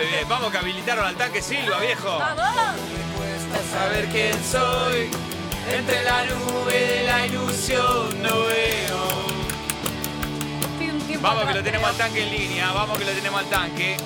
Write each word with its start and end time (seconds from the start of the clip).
Muy 0.00 0.08
bien, 0.08 0.26
vamos 0.30 0.50
que 0.50 0.56
habilitaron 0.56 1.04
al 1.04 1.14
tanque 1.14 1.42
Silva, 1.42 1.78
viejo. 1.78 2.18
¡Vamos! 2.18 2.40
A 2.40 3.78
saber 3.78 4.06
quién 4.06 4.32
soy. 4.50 5.10
Entre 5.70 6.02
la 6.04 6.24
nube 6.24 6.72
de 6.72 7.02
la 7.04 7.26
ilusión 7.26 8.22
no 8.22 8.44
veo. 8.46 9.10
Estoy 10.72 10.88
un 10.90 11.00
tiempo 11.06 11.28
Vamos 11.28 11.44
que 11.44 11.52
lo 11.54 11.62
tenemos 11.62 11.86
al 11.90 11.94
creo. 11.96 12.06
tanque 12.06 12.22
en 12.22 12.30
línea, 12.30 12.72
vamos 12.72 12.98
que 12.98 13.04
lo 13.04 13.10
tenemos 13.12 13.40
al 13.40 13.46
tanque. 13.50 13.96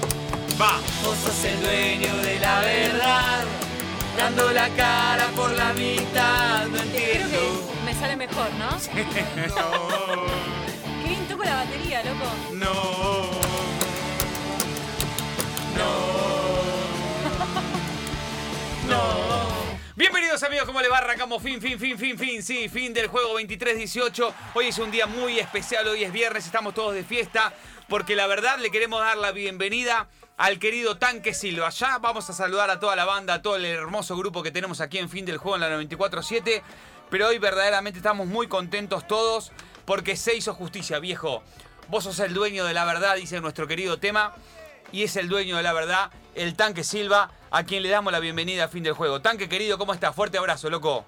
Va. 0.60 0.80
Vos 1.04 1.16
sos 1.16 1.44
el 1.44 1.60
dueño 1.62 2.16
de 2.22 2.40
la 2.40 2.58
verdad, 2.61 3.45
dando 4.18 4.50
la 4.50 4.68
cara 4.70 5.26
por 5.36 5.52
la 5.52 5.72
mitad, 5.74 6.64
no 6.66 6.72
Creo 6.79 6.82
entiendo. 6.82 7.29
que 7.38 7.84
me 7.84 7.95
sale 7.95 8.16
mejor, 8.16 8.48
¿no? 8.58 8.79
Qué 11.02 11.08
bien 11.08 11.24
toco 11.29 11.45
la 11.45 11.54
batería, 11.54 12.02
loco. 12.02 12.26
No. 12.52 13.34
No. 18.88 19.34
Bienvenidos 19.97 20.42
amigos, 20.42 20.66
¿cómo 20.66 20.80
le 20.80 20.88
va? 20.88 20.98
Arrancamos 20.98 21.42
fin, 21.42 21.61
fin, 21.61 21.79
fin, 21.79 21.97
fin, 21.97 22.19
fin, 22.19 22.42
sí, 22.42 22.69
fin 22.69 22.92
del 22.92 23.06
juego 23.06 23.38
23-18. 23.41 24.33
Hoy 24.55 24.66
es 24.66 24.78
un 24.78 24.91
día 24.91 25.06
muy 25.06 25.39
especial, 25.39 25.87
hoy 25.87 26.02
es 26.02 26.12
viernes, 26.12 26.45
estamos 26.45 26.75
todos 26.75 26.95
de 26.95 27.05
fiesta, 27.05 27.52
porque 27.89 28.16
la 28.16 28.27
verdad 28.27 28.59
le 28.59 28.70
queremos 28.70 29.01
dar 29.01 29.16
la 29.16 29.30
bienvenida 29.30 30.09
al 30.37 30.59
querido 30.59 30.98
Tanque 30.98 31.33
Silva. 31.33 31.70
Ya 31.70 31.98
vamos 31.98 32.28
a 32.28 32.33
saludar 32.33 32.70
a 32.70 32.80
toda 32.80 32.97
la 32.97 33.05
banda, 33.05 33.34
a 33.34 33.42
todo 33.42 33.56
el 33.56 33.64
hermoso 33.64 34.16
grupo 34.16 34.42
que 34.42 34.51
tenemos 34.51 34.80
aquí 34.80 34.98
en 34.98 35.09
fin 35.09 35.25
del 35.25 35.39
juego 35.39 35.56
en 35.56 35.61
la 35.61 35.80
94-7, 35.80 36.62
pero 37.09 37.28
hoy 37.28 37.39
verdaderamente 37.39 38.01
estamos 38.01 38.27
muy 38.27 38.48
contentos 38.48 39.06
todos, 39.06 39.53
porque 39.84 40.16
se 40.16 40.34
hizo 40.34 40.55
justicia, 40.55 40.98
viejo. 40.98 41.45
Vos 41.89 42.05
sos 42.05 42.19
el 42.19 42.34
dueño 42.34 42.64
de 42.64 42.75
la 42.75 42.84
verdad, 42.84 43.16
dice 43.16 43.41
nuestro 43.41 43.69
querido 43.69 43.98
tema 43.98 44.34
y 44.93 45.02
es 45.02 45.16
el 45.16 45.29
dueño 45.29 45.56
de 45.56 45.62
la 45.62 45.73
verdad, 45.73 46.11
el 46.34 46.55
Tanque 46.55 46.84
Silva, 46.84 47.30
a 47.51 47.65
quien 47.65 47.83
le 47.83 47.88
damos 47.88 48.12
la 48.12 48.20
bienvenida 48.20 48.65
a 48.65 48.69
fin 48.69 48.83
del 48.83 48.92
juego. 48.95 49.20
Tanque 49.20 49.48
querido, 49.48 49.78
¿cómo 49.78 49.92
estás? 49.95 50.14
Fuerte 50.14 50.39
abrazo, 50.39 50.70
loco. 50.70 51.05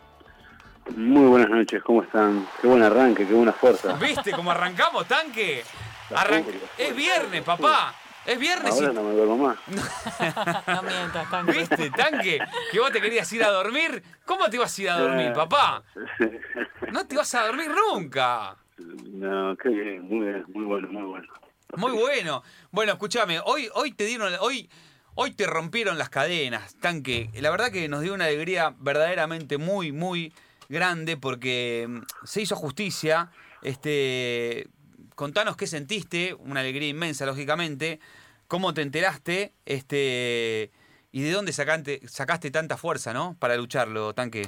Muy 0.97 1.27
buenas 1.27 1.51
noches, 1.51 1.83
¿cómo 1.83 2.03
están? 2.03 2.47
Qué 2.61 2.69
buen 2.69 2.83
arranque, 2.83 3.27
qué 3.27 3.33
buena 3.35 3.53
fuerza. 3.53 3.95
¿Viste 3.95 4.31
cómo 4.33 4.51
arrancamos, 4.53 5.07
Tanque? 5.07 5.65
Arran- 6.11 6.45
Es 6.79 6.95
viernes, 6.95 7.43
papá. 7.43 7.93
Es 8.25 8.39
viernes 8.41 8.73
Ahora 8.73 8.91
y... 8.91 8.95
no 8.95 9.03
me 9.05 9.15
duermo 9.15 9.37
más. 9.39 9.57
No 10.67 10.83
mientas, 10.83 11.31
tanque. 11.31 11.53
¿Viste, 11.53 11.91
Tanque? 11.91 12.39
Que 12.73 12.81
vos 12.81 12.91
te 12.91 13.01
querías 13.01 13.33
ir 13.33 13.45
a 13.45 13.51
dormir. 13.51 14.03
¿Cómo 14.25 14.49
te 14.51 14.59
vas 14.59 14.77
a 14.77 14.83
ir 14.83 14.91
a 14.91 14.99
dormir, 14.99 15.33
papá? 15.33 15.83
No 16.93 17.05
te 17.07 17.17
vas 17.17 17.35
a 17.35 17.47
dormir 17.47 17.69
nunca. 17.71 18.55
No, 18.79 19.57
qué 19.57 19.69
bien, 19.71 20.03
muy 20.09 20.27
bien, 20.27 20.45
muy 20.49 20.65
bueno, 20.65 20.89
muy 20.89 21.03
bueno. 21.03 21.27
Muy 21.75 21.93
bueno. 21.93 22.43
Bueno, 22.71 22.93
escúchame, 22.93 23.41
hoy, 23.45 23.69
hoy 23.75 23.93
te 23.93 24.05
dieron, 24.05 24.33
hoy, 24.41 24.69
hoy 25.15 25.33
te 25.33 25.47
rompieron 25.47 25.99
las 25.99 26.09
cadenas, 26.09 26.77
tanque. 26.77 27.31
La 27.41 27.51
verdad 27.51 27.71
que 27.71 27.89
nos 27.89 28.03
dio 28.03 28.15
una 28.15 28.27
alegría 28.27 28.75
verdaderamente 28.79 29.59
muy, 29.59 29.93
muy 29.93 30.33
grande 30.69 31.17
porque 31.17 31.87
mm, 31.89 31.99
se 32.25 32.43
hizo 32.43 32.57
justicia. 32.57 33.31
Este, 33.63 34.69
contanos 35.15 35.57
qué 35.57 35.67
sentiste, 35.67 36.35
una 36.35 36.61
alegría 36.61 36.89
inmensa, 36.89 37.27
lógicamente. 37.27 38.01
Cómo 38.49 38.73
te 38.75 38.83
enteraste, 38.83 39.55
este, 39.65 40.71
y 41.11 41.23
de 41.23 41.33
dónde 41.33 41.53
sacaste, 41.53 42.01
sacaste 42.07 42.53
tanta 42.53 42.77
fuerza, 42.77 43.13
¿no? 43.13 43.35
Para 43.41 43.57
lucharlo, 43.57 44.15
tanque. 44.15 44.43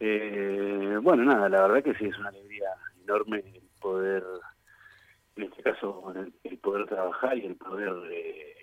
Eh, 0.00 0.96
bueno, 1.02 1.24
nada, 1.24 1.48
la 1.48 1.66
verdad 1.66 1.82
que 1.82 1.98
sí, 1.98 2.06
es 2.06 2.16
una 2.18 2.30
alegría 2.30 2.68
enorme 3.02 3.42
poder, 3.80 4.22
en 5.38 5.44
este 5.44 5.62
caso, 5.62 6.12
el, 6.14 6.32
el 6.44 6.58
poder 6.58 6.86
trabajar 6.86 7.38
y 7.38 7.46
el 7.46 7.56
poder 7.56 7.92
eh, 8.10 8.54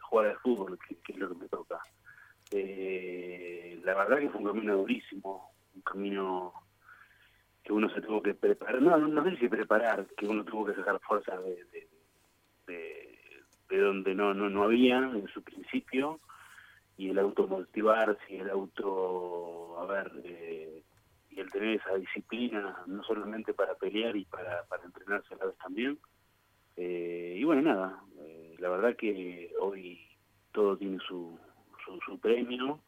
jugar 0.00 0.26
al 0.26 0.38
fútbol, 0.38 0.78
que, 0.88 1.12
es 1.12 1.18
lo 1.18 1.28
que 1.28 1.34
me 1.36 1.48
toca. 1.48 1.80
Eh, 2.50 3.80
la 3.84 3.94
verdad 3.94 4.18
que 4.18 4.30
fue 4.30 4.40
un 4.40 4.46
camino 4.48 4.76
durísimo, 4.76 5.52
un 5.74 5.82
camino 5.82 6.52
que 7.62 7.72
uno 7.72 7.88
se 7.90 8.00
tuvo 8.00 8.22
que 8.22 8.34
preparar, 8.34 8.80
no, 8.80 8.96
no, 8.96 9.08
no 9.08 9.24
sé 9.24 9.36
si 9.38 9.48
preparar, 9.48 10.06
que 10.16 10.26
uno 10.26 10.44
tuvo 10.44 10.66
que 10.66 10.74
sacar 10.74 11.00
fuerza 11.00 11.36
de, 11.40 11.64
de, 11.72 11.88
de- 12.66 13.18
de 13.68 13.78
donde 13.80 14.14
no, 14.14 14.32
no, 14.32 14.48
no 14.48 14.62
había 14.62 14.98
en 14.98 15.26
su 15.28 15.42
principio, 15.42 16.20
y 16.96 17.10
el 17.10 17.18
automotivarse, 17.18 18.22
y 18.28 18.36
el 18.36 18.50
auto, 18.50 19.80
a 19.80 20.06
eh, 20.24 20.82
y 21.36 21.40
el 21.40 21.50
tener 21.50 21.76
esa 21.76 21.94
disciplina, 21.96 22.82
no 22.86 23.04
solamente 23.04 23.52
para 23.52 23.74
pelear 23.74 24.16
y 24.16 24.24
para, 24.24 24.64
para 24.64 24.84
entrenarse 24.84 25.34
a 25.34 25.36
la 25.36 25.46
vez 25.46 25.58
también. 25.58 25.98
Eh, 26.76 27.36
y 27.36 27.44
bueno, 27.44 27.60
nada, 27.60 28.02
eh, 28.20 28.56
la 28.58 28.70
verdad 28.70 28.96
que 28.96 29.52
hoy 29.60 30.00
todo 30.52 30.78
tiene 30.78 30.98
su, 31.06 31.38
su, 31.84 32.00
su 32.00 32.18
premio, 32.18 32.80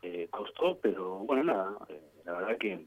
eh, 0.00 0.26
costó, 0.30 0.78
pero 0.80 1.18
bueno, 1.18 1.44
nada, 1.44 1.76
eh, 1.90 2.00
la 2.24 2.32
verdad 2.32 2.58
que 2.58 2.86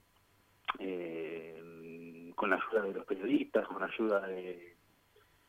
con 2.35 2.49
la 2.51 2.55
ayuda 2.55 2.83
de 2.83 2.93
los 2.93 3.05
periodistas, 3.05 3.67
con 3.67 3.81
la 3.81 3.87
ayuda 3.87 4.25
de, 4.25 4.77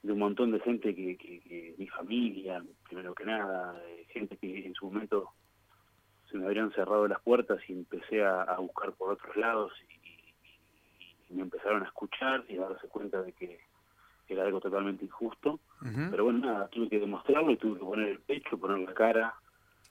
de 0.03 0.13
un 0.13 0.19
montón 0.19 0.51
de 0.51 0.59
gente 0.61 0.95
que, 0.95 1.17
que, 1.17 1.41
que 1.41 1.75
mi 1.79 1.87
familia, 1.87 2.63
primero 2.83 3.15
que 3.15 3.25
nada, 3.25 3.81
gente 4.09 4.37
que 4.37 4.67
en 4.67 4.75
su 4.75 4.87
momento 4.87 5.31
se 6.31 6.39
me 6.39 6.47
habrían 6.47 6.73
cerrado 6.73 7.07
las 7.09 7.21
puertas 7.23 7.59
y 7.69 7.73
empecé 7.73 8.25
a, 8.25 8.43
a 8.43 8.59
buscar 8.59 8.93
por 8.93 9.11
otros 9.13 9.37
lados 9.37 9.73
y, 9.89 9.95
y- 10.09 10.35
y 11.31 11.35
me 11.35 11.43
empezaron 11.43 11.83
a 11.83 11.87
escuchar 11.87 12.45
y 12.49 12.59
a 12.59 12.63
darse 12.69 12.89
cuenta 12.89 13.23
de 13.23 13.33
que 13.33 13.61
era 14.29 14.45
algo 14.45 14.61
totalmente 14.61 15.05
injusto. 15.05 15.61
Pero 16.11 16.25
bueno, 16.25 16.39
nada, 16.41 16.69
tuve 16.69 16.89
que 16.89 16.99
demostrarlo 17.01 17.51
y 17.53 17.57
tuve 17.57 17.79
que 17.79 17.85
poner 17.85 18.09
el 18.09 18.21
pecho, 18.21 18.59
poner 18.59 18.79
la 18.79 18.95
cara, 18.95 19.35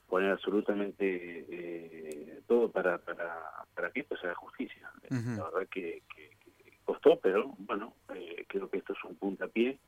poner 0.06 0.30
absolutamente 0.32 1.46
eh, 1.48 2.42
todo 2.46 2.70
para, 2.70 2.98
para, 2.98 3.38
para 3.74 3.90
que 3.90 4.00
esto 4.00 4.16
sea 4.16 4.34
justicia. 4.34 4.90
La 5.36 5.44
verdad 5.44 5.68
que, 5.70 6.02
que- 6.14 6.30
que 6.64 6.78
costó, 6.84 7.18
pero 7.20 7.54
bueno, 7.58 7.94
eh, 8.14 8.44
creo 8.48 8.68
que 8.68 8.78
esto 8.78 8.92
es 8.94 9.04
un 9.04 9.16
puntapié. 9.16 9.78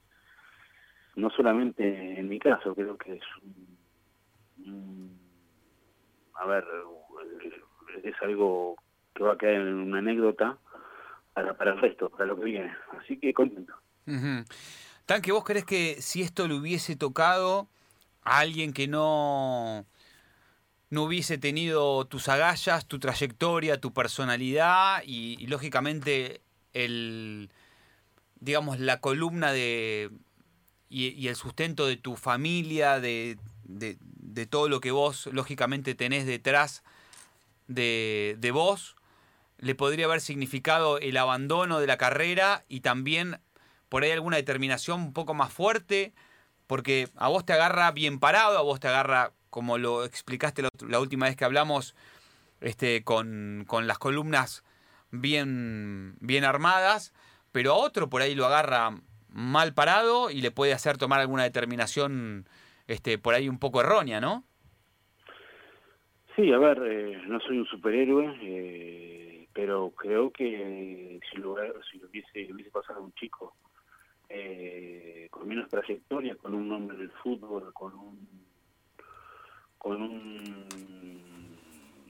No 1.16 1.28
solamente 1.30 2.19
en 2.19 2.28
mi 2.28 2.38
caso, 2.38 2.74
creo 2.74 2.96
que 2.96 3.14
es 3.14 3.24
un, 3.42 3.78
un- 4.66 5.22
a 6.34 6.47
ver, 6.47 6.65
eh, 6.65 8.00
es 8.04 8.15
algo 8.22 8.76
que 9.15 9.22
va 9.22 9.34
a 9.34 9.38
quedar 9.38 9.54
en 9.54 9.75
una 9.75 9.98
anécdota 9.98 10.59
para, 11.34 11.56
para 11.56 11.72
el 11.72 11.81
resto, 11.81 12.09
para 12.10 12.26
lo 12.26 12.37
que 12.37 12.44
viene. 12.44 12.75
Así 13.00 13.19
que 13.19 13.32
contento. 13.32 13.75
Ujú. 14.06 14.44
Tanque, 15.06 15.32
¿vos 15.32 15.44
crees 15.44 15.65
que 15.65 16.00
si 16.00 16.22
esto 16.22 16.47
le 16.48 16.54
hubiese 16.54 16.97
tocado 16.97 17.69
a 18.22 18.38
alguien 18.38 18.72
que 18.72 18.88
no, 18.88 19.84
no 20.91 21.04
hubiese 21.04 21.38
tenido 21.38 22.04
tus 22.04 22.28
agallas, 22.28 22.87
tu 22.87 22.99
trayectoria, 22.99 23.81
tu 23.81 23.93
personalidad 23.93 25.03
y, 25.04 25.47
lógicamente 25.47 26.41
el 26.72 27.50
digamos 28.41 28.81
la 28.81 29.00
columna 29.00 29.53
de 29.53 30.10
y, 30.88 31.09
y 31.09 31.28
el 31.28 31.37
sustento 31.37 31.87
de 31.87 31.97
tu 31.97 32.16
familia, 32.16 33.00
de, 33.00 33.38
de- 33.64 33.97
de 34.34 34.47
todo 34.47 34.69
lo 34.69 34.81
que 34.81 34.91
vos 34.91 35.28
lógicamente 35.32 35.94
tenés 35.94 36.26
detrás 36.26 36.82
de, 37.69 38.37
de 38.38 38.50
vos, 38.50 38.97
le 39.59 39.75
podría 39.75 40.06
haber 40.06 40.20
significado 40.20 40.98
el 40.98 41.16
abandono 41.16 41.81
de 41.81 41.87
la 41.87 41.97
carrera 41.97 42.65
y 42.69 42.81
también 42.81 43.41
por 43.88 44.03
ahí 44.03 44.10
alguna 44.10 44.37
determinación 44.37 45.00
un 45.00 45.12
poco 45.12 45.34
más 45.34 45.53
fuerte, 45.53 46.12
porque 46.66 47.09
a 47.16 47.28
vos 47.28 47.44
te 47.44 47.53
agarra 47.53 47.91
bien 47.93 48.19
parado, 48.19 48.59
a 48.59 48.62
vos 48.62 48.81
te 48.81 48.88
agarra, 48.88 49.32
como 49.50 49.78
lo 49.78 50.04
explicaste 50.04 50.62
la, 50.62 50.70
la 50.88 50.99
última 50.99 51.26
vez 51.26 51.37
que 51.37 51.44
hablamos, 51.44 51.94
este, 52.60 53.04
con, 53.04 53.64
con 53.66 53.87
las 53.87 53.99
columnas 53.99 54.64
bien, 55.10 56.16
bien 56.20 56.44
armadas, 56.44 57.12
pero 57.53 57.72
a 57.72 57.76
otro 57.76 58.09
por 58.09 58.22
ahí 58.22 58.34
lo 58.34 58.47
agarra 58.47 58.97
mal 59.28 59.75
parado 59.75 60.31
y 60.31 60.41
le 60.41 60.50
puede 60.50 60.72
hacer 60.72 60.99
tomar 60.99 61.20
alguna 61.20 61.43
determinación 61.43 62.49
este, 62.87 63.19
por 63.19 63.34
ahí 63.34 63.48
un 63.48 63.59
poco 63.59 63.81
errónea, 63.81 64.20
¿no? 64.20 64.44
Sí, 66.37 66.50
a 66.52 66.58
ver, 66.58 66.82
eh, 66.87 67.23
no 67.26 67.38
soy 67.40 67.58
un 67.58 67.67
superhéroe, 67.67 68.34
eh, 68.40 69.49
pero 69.52 69.90
creo 69.90 70.31
que 70.31 71.20
si 71.31 71.37
lo, 71.38 71.56
si 71.90 71.99
lo 71.99 72.08
hubiese, 72.08 72.52
hubiese 72.52 72.70
pasado 72.70 73.00
a 73.00 73.02
un 73.02 73.12
chico 73.12 73.55
eh, 74.31 75.29
con 75.31 75.46
menos 75.46 75.69
trayectoria, 75.69 76.34
con 76.37 76.55
un 76.55 76.69
nombre 76.69 76.96
del 76.96 77.11
fútbol, 77.23 77.70
con 77.75 77.94
un, 77.94 78.46
con 79.76 80.00
un, 80.00 81.56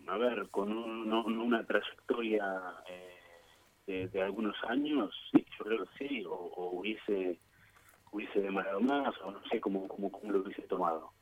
a 0.06 0.16
ver, 0.19 0.48
con 0.50 0.70
un- 0.70 1.08
no- 1.08 1.24
una 1.24 1.64
trayectoria 1.66 2.44
eh, 2.88 3.16
de, 3.86 4.06
de 4.08 4.22
algunos 4.22 4.54
años, 4.69 5.12
sí, 5.32 5.44
yo 5.58 5.64
creo 5.64 5.84
que 5.84 6.08
sí, 6.08 6.24
o, 6.24 6.32
o 6.34 6.78
hubiese, 6.78 7.40
hubiese 8.12 8.40
demorado 8.40 8.80
más, 8.80 9.14
o 9.22 9.32
no 9.32 9.42
sé 9.46 9.60
cómo, 9.60 9.88
cómo, 9.88 10.12
cómo 10.12 10.32
lo 10.32 10.40
hubiese 10.42 10.62
tomado. 10.68 11.14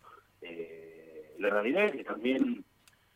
Eh, 0.42 1.36
la 1.38 1.50
realidad 1.50 1.86
es 1.86 1.92
que 1.96 2.04
también 2.04 2.64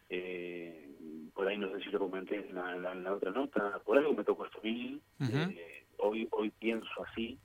eh, 0.09 0.91
por 1.35 1.49
ahí 1.49 1.59
no 1.59 1.71
sé 1.73 1.85
si 1.85 1.91
lo 1.91 1.99
comenté 2.01 2.37
en 2.37 2.55
la, 2.55 2.77
la- 2.77 2.95
la 2.95 3.15
otra 3.15 3.33
nota, 3.33 3.81
por 3.85 3.99
algo 3.99 4.15
me 4.15 4.25
tocó 4.25 4.47
mí, 4.63 5.03
Ujú. 5.21 5.37
eh, 5.51 5.87
hoy, 5.99 6.29
hoy 6.33 6.51
pienso 6.53 6.89
así, 7.05 7.41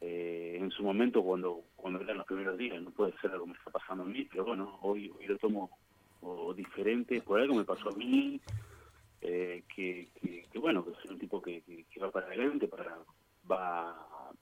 eh, 0.00 0.56
en 0.60 0.70
su 0.70 0.82
momento 0.82 1.22
cuando 1.22 1.64
cuando 1.76 2.00
eran 2.00 2.18
los 2.18 2.26
primeros 2.26 2.58
días, 2.58 2.82
no 2.82 2.92
puede 2.92 3.12
ser 3.20 3.30
algo 3.32 3.44
que 3.46 3.52
me 3.52 3.58
está 3.58 3.70
pasando 3.70 4.04
a 4.04 4.06
mí, 4.06 4.24
pero 4.30 4.44
bueno, 4.44 4.78
hoy, 4.82 5.10
hoy 5.10 5.26
lo 5.26 5.38
tomo 5.38 5.70
o 6.20 6.54
diferente, 6.54 7.22
por 7.22 7.40
algo 7.40 7.54
me 7.56 7.64
pasó 7.64 7.90
a 7.90 7.94
mí, 7.94 8.40
eh, 9.20 9.64
que, 9.74 10.12
que, 10.20 10.58
bueno, 10.58 10.84
que 10.84 10.92
soy 11.02 11.12
un 11.12 11.18
tipo 11.18 11.40
que, 11.42 11.62
que, 11.62 12.00
va 12.00 12.10
para 12.10 12.26
adelante, 12.26 12.68
para 12.68 12.98
va 13.50 13.92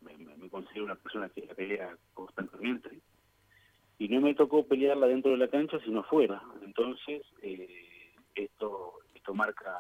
me, 0.01 0.17
me, 0.17 0.49
considero 0.49 0.85
una 0.85 0.95
persona 0.97 1.29
que 1.29 1.47
la 1.47 1.55
pelea 1.55 1.97
constantemente. 2.15 3.01
Y 3.99 4.09
no 4.09 4.21
me 4.21 4.35
tocó 4.35 4.67
pelearla 4.67 5.07
dentro 5.07 5.33
de 5.33 5.37
la 5.37 5.49
cancha 5.49 5.79
sino 5.85 6.03
fuera 6.05 6.43
entonces 6.65 7.23
eh, 7.43 8.15
esto 8.35 9.01
esto 9.15 9.35
marca 9.35 9.79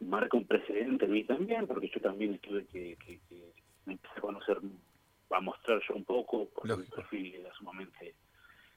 marca 0.00 0.36
un 0.36 0.46
precedente 0.46 1.06
en 1.06 1.12
mí 1.12 1.24
también 1.24 1.66
porque 1.66 1.90
yo 1.92 2.00
también 2.00 2.34
estuve 2.34 2.66
que, 2.66 2.96
que, 2.96 3.18
me 3.86 3.94
empecé 3.94 4.18
a 4.18 4.20
conocer 4.20 4.58
a 5.30 5.40
mostrar 5.40 5.80
yo 5.88 5.94
un 5.94 6.04
poco 6.04 6.48
porque 6.54 6.76
mi 6.76 6.84
perfil 6.84 7.34
era 7.34 7.52
sumamente 7.54 8.14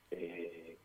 eh, 0.09 0.79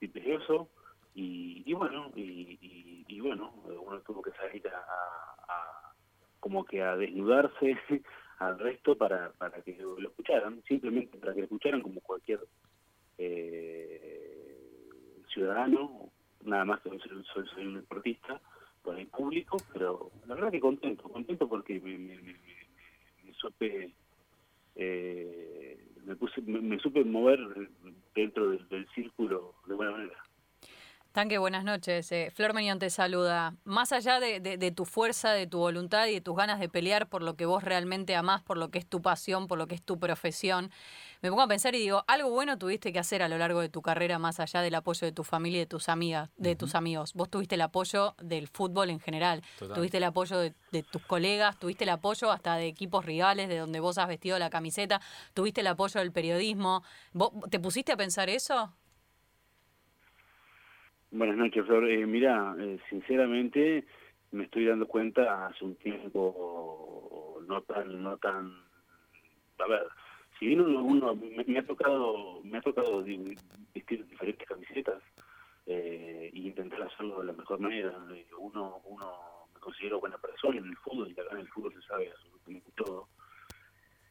y, 1.15 1.63
y 1.67 1.73
bueno 1.73 2.13
y, 2.15 3.05
y, 3.09 3.21
bueno 3.21 3.53
uno 3.65 4.01
tuvo 4.01 4.23
que 4.23 4.31
salir 4.33 4.67
a, 4.69 5.93
como 6.41 6.65
que 6.65 6.83
a 6.83 6.97
desnudarse 6.97 7.79
al 8.39 8.59
resto 8.59 8.97
para, 8.97 9.33
para 9.33 9.61
que 9.63 9.77
lo 9.77 9.99
escucharan 9.99 10.63
simplemente 10.67 11.19
para 11.19 11.33
que 11.35 11.41
lo 11.41 11.45
escucharan 11.45 11.83
como 11.83 12.01
cualquier 12.01 12.41
eh, 13.19 14.57
ciudadano 15.33 16.11
nada 16.45 16.65
más 16.65 16.81
que 16.81 16.91
soy, 16.91 17.47
soy, 17.55 17.67
un 17.67 17.75
deportista 17.75 18.41
por 18.83 18.99
el 18.99 19.07
público 19.09 19.57
pero 19.73 20.11
la 20.27 20.35
verdad 20.35 20.51
que 20.53 20.61
contento 20.61 21.09
contento 21.09 21.49
porque 21.49 21.81
me, 21.81 21.99
me, 21.99 22.17
me, 22.19 22.37
me 23.25 23.35
supe 23.35 23.93
eh, 24.79 25.77
me, 26.05 26.17
puse, 26.17 26.41
me, 26.41 26.79
supe 26.79 27.05
mover 27.05 27.39
dentro 28.15 28.51
del, 28.51 28.89
círculo 28.95 29.55
de 29.67 29.75
buena 29.75 29.93
manera. 29.93 30.25
Tanque, 31.19 31.39
buenas 31.39 31.65
noches. 31.65 32.13
Eh, 32.13 32.31
Flor 32.33 32.55
Menión 32.55 32.79
te 32.79 32.91
saluda. 32.91 33.57
Más 33.65 33.91
allá 33.91 34.21
de, 34.21 34.39
de, 34.39 34.71
tu 34.71 34.85
fuerza, 34.85 35.33
de 35.33 35.49
tu 35.49 35.59
voluntad 35.59 36.07
y 36.07 36.15
de 36.15 36.21
tus 36.21 36.37
ganas 36.37 36.61
de 36.61 36.69
pelear 36.69 37.09
por 37.09 37.25
lo 37.25 37.35
que 37.35 37.45
vos 37.45 37.65
realmente 37.65 38.15
amás, 38.15 38.41
por 38.41 38.57
lo 38.57 38.71
que 38.71 38.79
es 38.79 38.87
tu 38.87 39.03
pasión, 39.03 39.49
por 39.49 39.59
lo 39.59 39.67
que 39.67 39.75
es 39.75 39.83
tu 39.83 39.99
profesión, 39.99 40.71
me 41.21 41.31
pongo 41.31 41.43
a 41.43 41.49
pensar 41.49 41.75
y 41.75 41.81
digo, 41.81 42.05
algo 42.07 42.31
bueno 42.31 42.57
tuviste 42.57 42.93
que 42.93 43.01
hacer 43.01 43.25
a 43.25 43.29
lo 43.29 43.37
largo 43.37 43.61
de 43.61 43.69
tu 43.69 43.83
carrera, 43.83 44.21
más 44.21 44.39
allá 44.39 44.63
del 44.63 44.77
apoyo 44.77 45.09
de 45.09 45.11
tu 45.11 45.25
familia 45.25 45.57
y 45.57 45.61
de 45.63 45.67
tus 45.67 45.89
amigas, 45.89 46.31
de 46.37 46.55
tus 46.55 46.77
amigos. 46.77 47.15
Vos 47.15 47.29
tuviste 47.29 47.57
el 47.57 47.63
apoyo 47.63 48.15
del 48.23 48.47
fútbol 48.47 48.89
en 48.89 49.01
general, 49.01 49.43
tuviste 49.75 49.97
el 49.97 50.05
apoyo 50.05 50.39
de, 50.39 50.55
tus 50.85 51.03
colegas, 51.03 51.59
tuviste 51.59 51.83
el 51.83 51.91
apoyo 51.91 52.31
hasta 52.31 52.55
de 52.55 52.69
equipos 52.69 53.05
rivales, 53.05 53.49
de 53.49 53.59
donde 53.59 53.81
vos 53.81 53.99
has 53.99 54.07
vestido 54.07 54.39
la 54.39 54.51
camiseta, 54.51 55.01
tuviste 55.35 55.63
el 55.63 55.67
apoyo 55.67 55.99
del 55.99 56.13
periodismo. 56.13 56.85
¿Vos, 57.13 57.33
¿Te 57.51 57.59
pusiste 57.59 57.91
a 57.91 57.97
pensar 57.97 58.31
eso? 58.31 58.73
Buenas 61.11 61.37
noches, 61.37 61.65
Flor. 61.65 61.89
Eh, 61.89 62.07
mira, 62.07 62.55
eh, 62.59 62.79
sinceramente 62.91 63.85
me 64.31 64.45
estoy 64.45 64.67
dando 64.67 64.87
cuenta 64.87 65.47
hace 65.47 65.65
un 65.65 65.75
tiempo 65.77 67.41
no 67.49 67.63
tan, 67.63 68.03
no 68.03 68.19
tan, 68.19 68.53
a 69.59 69.67
ver, 69.67 69.87
si 70.39 70.47
bien 70.47 70.61
uno, 70.61 71.15
me, 71.15 71.59
ha 71.59 71.67
tocado 71.67 72.41
me 72.45 72.59
ha 72.59 72.61
tocado 72.61 73.03
vestir 73.03 74.07
diferentes 74.07 74.47
camisetas 74.47 75.03
eh, 75.67 76.31
y 76.33 76.47
intentar 76.47 76.83
hacerlo 76.83 77.21
de 77.21 77.27
la 77.27 77.33
mejor 77.33 77.59
manera 77.59 77.95
eh, 78.13 78.27
uno 78.39 78.81
uno 78.85 79.47
me 79.55 79.61
considero 79.61 80.01
buena 80.01 80.19
persona 80.19 80.59
en 80.59 80.67
el 80.67 80.77
fútbol 80.77 81.09
y 81.09 81.19
acá 81.19 81.33
en 81.33 81.41
el 81.41 81.49
fútbol 81.49 81.73
se 81.75 81.83
sabe 81.89 82.11
absolutamente 82.11 82.71
todo 82.77 83.09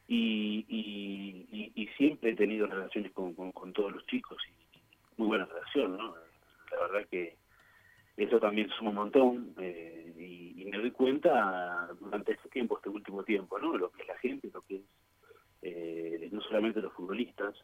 y, 0.07 0.65
y, 0.69 1.71
y, 1.75 1.88
siempre 1.97 2.31
he 2.31 2.35
tenido 2.35 2.65
relaciones 2.65 3.11
con, 3.11 3.33
con, 3.33 3.73
todos 3.73 3.91
los 3.91 4.05
chicos 4.05 4.38
y 4.47 4.79
muy 5.17 5.27
buena 5.27 5.45
relación 5.45 5.97
no 5.97 6.26
la 6.71 6.79
verdad 6.79 7.07
que 7.09 7.37
eso 8.15 8.39
también 8.39 8.69
suma 8.69 8.89
un 8.89 8.95
montón 8.95 9.53
eh, 9.59 10.13
y, 10.17 10.61
y, 10.61 10.65
me 10.65 10.77
doy 10.77 10.91
cuenta 10.91 11.87
durante 11.99 12.33
este 12.33 12.49
tiempo 12.49 12.77
este 12.77 12.89
último 12.89 13.23
tiempo 13.23 13.59
no 13.59 13.77
lo 13.77 13.91
que 13.91 14.01
es 14.01 14.07
la 14.07 14.17
gente 14.17 14.49
lo 14.53 14.61
que 14.61 14.77
es 14.77 14.81
eh, 15.61 16.29
no 16.31 16.41
solamente 16.41 16.81
los 16.81 16.93
futbolistas, 16.93 17.55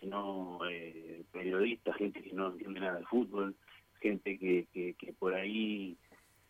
sino 0.00 0.60
eh, 0.70 1.24
periodistas, 1.32 1.96
gente 1.96 2.22
que 2.22 2.32
no 2.32 2.48
entiende 2.48 2.80
nada 2.80 2.98
de 2.98 3.06
fútbol, 3.06 3.54
gente 4.00 4.38
que, 4.38 4.66
que, 4.72 5.12
por 5.18 5.34
ahí 5.34 5.96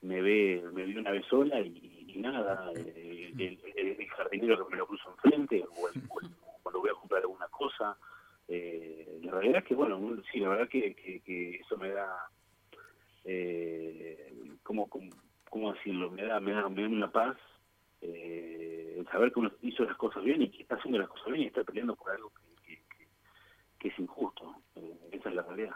me 0.03 0.21
ve 0.21 0.63
me 0.73 0.85
ve 0.85 0.99
una 0.99 1.13
vez 1.13 1.25
sola 1.27 1.61
y, 1.61 2.15
nada, 2.17 2.71
eh, 2.77 3.33
el, 3.37 4.09
jardinero 4.09 4.65
que 4.65 4.73
me 4.73 4.79
lo 4.79 4.87
puso 4.87 5.11
enfrente, 5.11 5.65
o, 5.69 5.89
cuando 6.63 6.81
voy 6.81 6.91
a 6.91 6.95
comprar 6.95 7.23
alguna 7.23 7.49
cosa. 7.49 7.97
Eh, 8.49 9.21
la 9.23 9.33
realidad 9.33 9.59
es 9.59 9.65
que, 9.65 9.75
bueno, 9.75 9.99
sí, 10.31 10.41
la 10.41 10.49
verdad 10.51 10.69
que, 10.69 11.61
eso 11.61 11.77
me 11.77 11.91
da, 11.91 12.29
eh, 13.25 14.33
¿cómo, 14.63 14.89
cómo, 15.49 15.73
decirlo? 15.73 16.11
Me 16.11 16.25
da, 16.25 16.41
me 16.41 16.53
da, 16.53 16.69
me 16.69 16.83
da 16.83 16.89
una 16.89 17.11
paz 17.11 17.37
eh, 18.01 19.03
saber 19.11 19.33
que 19.33 19.41
uno 19.41 19.51
hizo 19.63 19.85
las 19.85 19.97
cosas 19.97 20.23
bien 20.23 20.43
y 20.43 20.51
que 20.51 20.63
está 20.63 20.75
haciendo 20.75 20.99
las 20.99 21.09
cosas 21.09 21.27
bien 21.27 21.43
y 21.43 21.47
está 21.47 21.65
peleando 21.65 21.97
por 21.97 22.11
algo 22.11 22.31
que, 22.67 22.83
que, 23.79 23.89
es 23.89 23.99
injusto. 23.99 24.57
Eh, 24.77 25.09
esa 25.13 25.29
es 25.29 25.35
la 25.35 25.43
realidad. 25.43 25.75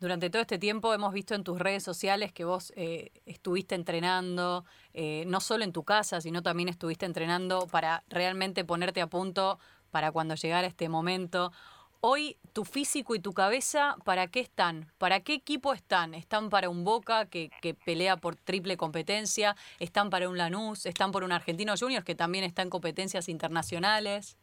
Durante 0.00 0.30
todo 0.30 0.42
este 0.42 0.58
tiempo 0.58 0.94
hemos 0.94 1.12
visto 1.12 1.34
en 1.34 1.42
tus 1.42 1.58
redes 1.58 1.82
sociales 1.82 2.32
que 2.32 2.44
vos 2.44 2.72
eh, 2.76 3.10
estuviste 3.26 3.74
entrenando, 3.74 4.64
eh, 4.94 5.24
no 5.26 5.40
solo 5.40 5.64
en 5.64 5.72
tu 5.72 5.82
casa, 5.82 6.20
sino 6.20 6.42
también 6.42 6.68
estuviste 6.68 7.04
entrenando 7.04 7.66
para 7.66 8.04
realmente 8.08 8.64
ponerte 8.64 9.00
a 9.00 9.08
punto 9.08 9.58
para 9.90 10.12
cuando 10.12 10.36
llegara 10.36 10.68
este 10.68 10.88
momento. 10.88 11.52
Hoy 12.00 12.36
tu 12.52 12.64
físico 12.64 13.16
y 13.16 13.18
tu 13.18 13.32
cabeza, 13.32 13.96
¿para 14.04 14.28
qué 14.28 14.38
están? 14.38 14.86
¿Para 14.98 15.18
qué 15.20 15.34
equipo 15.34 15.74
están? 15.74 16.14
¿Están 16.14 16.48
para 16.48 16.68
un 16.68 16.84
Boca 16.84 17.26
que, 17.26 17.50
que 17.60 17.74
pelea 17.74 18.16
por 18.16 18.36
triple 18.36 18.76
competencia? 18.76 19.56
¿Están 19.80 20.08
para 20.08 20.28
un 20.28 20.38
Lanús? 20.38 20.86
¿Están 20.86 21.10
por 21.10 21.24
un 21.24 21.32
Argentino 21.32 21.74
Juniors 21.76 22.04
que 22.04 22.14
también 22.14 22.44
está 22.44 22.62
en 22.62 22.70
competencias 22.70 23.28
internacionales? 23.28 24.38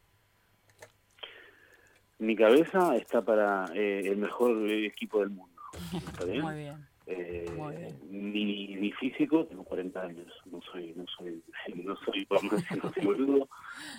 Mi 2.19 2.35
cabeza 2.35 2.93
está 2.97 3.21
para 3.21 3.65
eh, 3.73 4.01
el 4.03 4.17
mejor 4.17 4.69
equipo 4.69 5.21
del 5.21 5.29
mundo. 5.29 5.61
¿Está 5.93 6.25
bien? 6.25 6.41
Muy 6.41 6.55
bien. 6.55 6.85
Eh, 7.07 7.45
Mi, 8.09 8.75
mi, 8.75 8.91
físico, 8.91 9.45
tengo 9.45 9.63
40 9.63 10.01
años, 10.01 10.27
no 10.45 10.59
soy, 10.71 10.91
no 10.95 11.05
soy, 11.15 11.43
no 11.83 11.95
soy, 11.97 12.27
no 12.81 12.93
soy 12.93 13.05
boludo, 13.05 13.47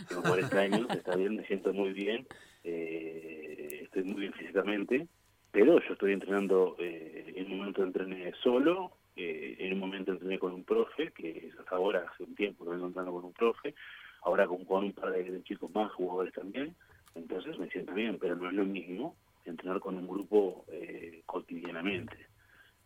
tengo 0.09 0.23
40 0.23 0.59
años, 0.59 0.87
está 0.91 1.15
bien, 1.15 1.37
me 1.37 1.47
siento 1.47 1.73
muy 1.73 1.93
bien, 1.93 2.27
eh, 2.67 3.81
estoy 3.85 4.03
muy 4.03 4.23
bien 4.23 4.33
físicamente, 4.33 5.07
pero 5.53 5.81
yo 5.81 5.93
estoy 5.93 6.13
entrenando, 6.13 6.75
eh, 6.81 7.33
en 7.37 7.53
un 7.53 7.59
momento 7.59 7.85
entrené 7.85 8.33
solo, 8.43 8.91
eh, 9.15 9.57
en 9.61 9.75
un 9.75 9.79
momento 9.79 10.11
entrené 10.11 10.39
con 10.39 10.53
un 10.53 10.65
profe, 10.65 11.13
que 11.13 11.51
hasta 11.59 11.77
ahora 11.77 12.05
hace 12.11 12.25
un 12.25 12.35
tiempo 12.35 12.65
que 12.65 12.73
vengo 12.73 12.89
entrenando 12.89 13.13
con 13.13 13.25
un 13.25 13.33
profe, 13.33 13.75
ahora 14.23 14.49
con, 14.49 14.67
un 14.69 14.93
par 14.93 15.13
de, 15.13 15.43
chicos 15.45 15.73
más, 15.73 15.93
jugadores 15.93 16.35
también, 16.35 16.75
entonces 17.15 17.57
me 17.57 17.69
siento 17.69 17.95
bien, 17.95 18.19
pero 18.19 18.35
no 18.35 18.49
es 18.49 18.55
lo 18.55 18.65
mismo 18.65 19.17
entrenar 19.45 19.79
con 19.79 19.97
un 19.97 20.09
grupo 20.09 20.65
eh, 20.73 21.23
cotidianamente. 21.25 22.17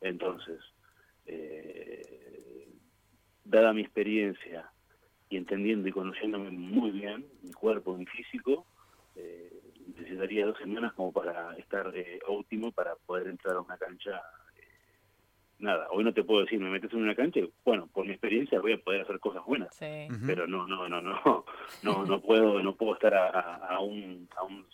Entonces, 0.02 0.60
eh, 1.25 2.68
dada 3.44 3.72
mi 3.72 3.80
experiencia 3.80 4.70
y 5.30 5.38
entendiendo 5.38 5.88
y 5.88 5.92
conociéndome 5.92 6.50
muy 6.50 6.90
bien, 6.90 7.25
mi 7.42 7.52
cuerpo, 7.52 7.96
mi 7.96 8.04
físico, 8.04 8.66
eh, 9.16 9.60
necesitaría 10.20 10.46
dos 10.46 10.58
semanas 10.58 10.92
como 10.92 11.12
para 11.12 11.56
estar 11.56 11.90
eh, 11.94 12.20
óptimo 12.26 12.72
para 12.72 12.94
poder 12.94 13.28
entrar 13.28 13.56
a 13.56 13.60
una 13.60 13.76
cancha. 13.76 14.22
Eh, 14.56 14.68
nada, 15.58 15.88
hoy 15.90 16.04
no 16.04 16.12
te 16.12 16.24
puedo 16.24 16.42
decir, 16.42 16.60
me 16.60 16.70
metes 16.70 16.92
en 16.92 17.02
una 17.02 17.14
cancha, 17.14 17.40
bueno, 17.64 17.88
por 17.92 18.04
mi 18.04 18.12
experiencia 18.12 18.60
voy 18.60 18.74
a 18.74 18.78
poder 18.78 19.02
hacer 19.02 19.18
cosas 19.18 19.44
buenas, 19.44 19.74
pero 20.26 20.46
no, 20.46 20.66
no, 20.66 20.88
no, 20.88 21.00
no, 21.00 21.44
no, 21.82 22.04
no 22.04 22.20
puedo, 22.20 22.62
no 22.62 22.74
puedo 22.74 22.94
estar 22.94 23.14
a, 23.14 23.78
un, 23.80 24.28
a 24.36 24.44
un 24.44 24.66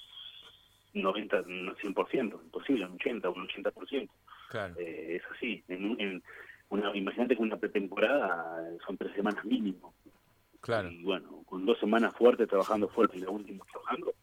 90, 0.95 1.45
100%, 1.45 2.43
imposible, 2.45 2.87
un 2.87 2.95
80, 2.95 3.31
un 3.31 3.49
80%. 3.49 4.09
Claro. 4.49 4.75
Eh, 4.79 5.17
es 5.17 5.23
así. 5.37 5.63
En, 5.69 6.01
en 6.01 6.23
una, 6.71 6.97
imagínate 6.97 7.37
que 7.37 7.43
una 7.43 7.57
pretemporada 7.57 8.65
son 8.87 8.97
tres 8.97 9.13
semanas 9.15 9.45
mínimo. 9.45 9.95
Claro. 10.61 10.91
Y 10.91 11.03
bueno, 11.03 11.43
con 11.47 11.65
dos 11.65 11.79
semanas 11.79 12.15
fuertes 12.17 12.49
trabajando 12.49 12.89
fuerte 12.89 13.19
y 13.19 13.21
la 13.21 13.31
última 13.31 13.65
trabajando, 13.71 14.15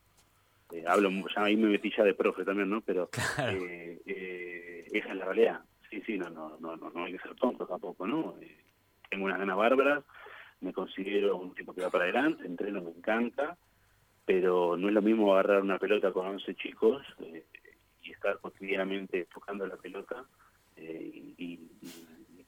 eh, 0.73 0.83
hablo, 0.87 1.11
ya 1.35 1.43
ahí 1.43 1.55
me 1.55 1.69
metí 1.69 1.91
ya 1.95 2.03
de 2.03 2.15
profe 2.15 2.43
también, 2.43 2.69
¿no? 2.69 2.81
Pero 2.81 3.09
eh, 3.37 4.01
eh, 4.05 4.87
esa 4.91 5.09
es 5.09 5.15
la 5.15 5.25
realidad. 5.25 5.59
Sí, 5.89 6.01
sí, 6.05 6.17
no, 6.17 6.29
no, 6.31 6.57
no, 6.59 6.75
no, 6.75 6.89
no 6.89 7.03
hay 7.03 7.13
que 7.13 7.19
ser 7.19 7.35
tonto 7.35 7.67
tampoco, 7.67 8.07
¿no? 8.07 8.35
Eh, 8.41 8.57
tengo 9.09 9.25
unas 9.25 9.37
ganas 9.37 9.55
bárbaras, 9.55 10.03
me 10.61 10.73
considero 10.73 11.37
un 11.37 11.53
tipo 11.53 11.75
que 11.75 11.83
va 11.83 11.91
para 11.91 12.05
adelante, 12.05 12.47
entreno, 12.47 12.81
me 12.81 12.89
encanta, 12.89 13.55
pero 14.25 14.75
no 14.75 14.87
es 14.87 14.93
lo 14.95 15.01
mismo 15.03 15.31
agarrar 15.33 15.61
una 15.61 15.77
pelota 15.77 16.11
con 16.11 16.25
11 16.25 16.55
chicos 16.55 17.05
y 18.01 18.11
estar 18.11 18.39
cotidianamente 18.39 19.27
tocando 19.31 19.67
la 19.67 19.75
pelota 19.77 20.25
y, 20.75 21.59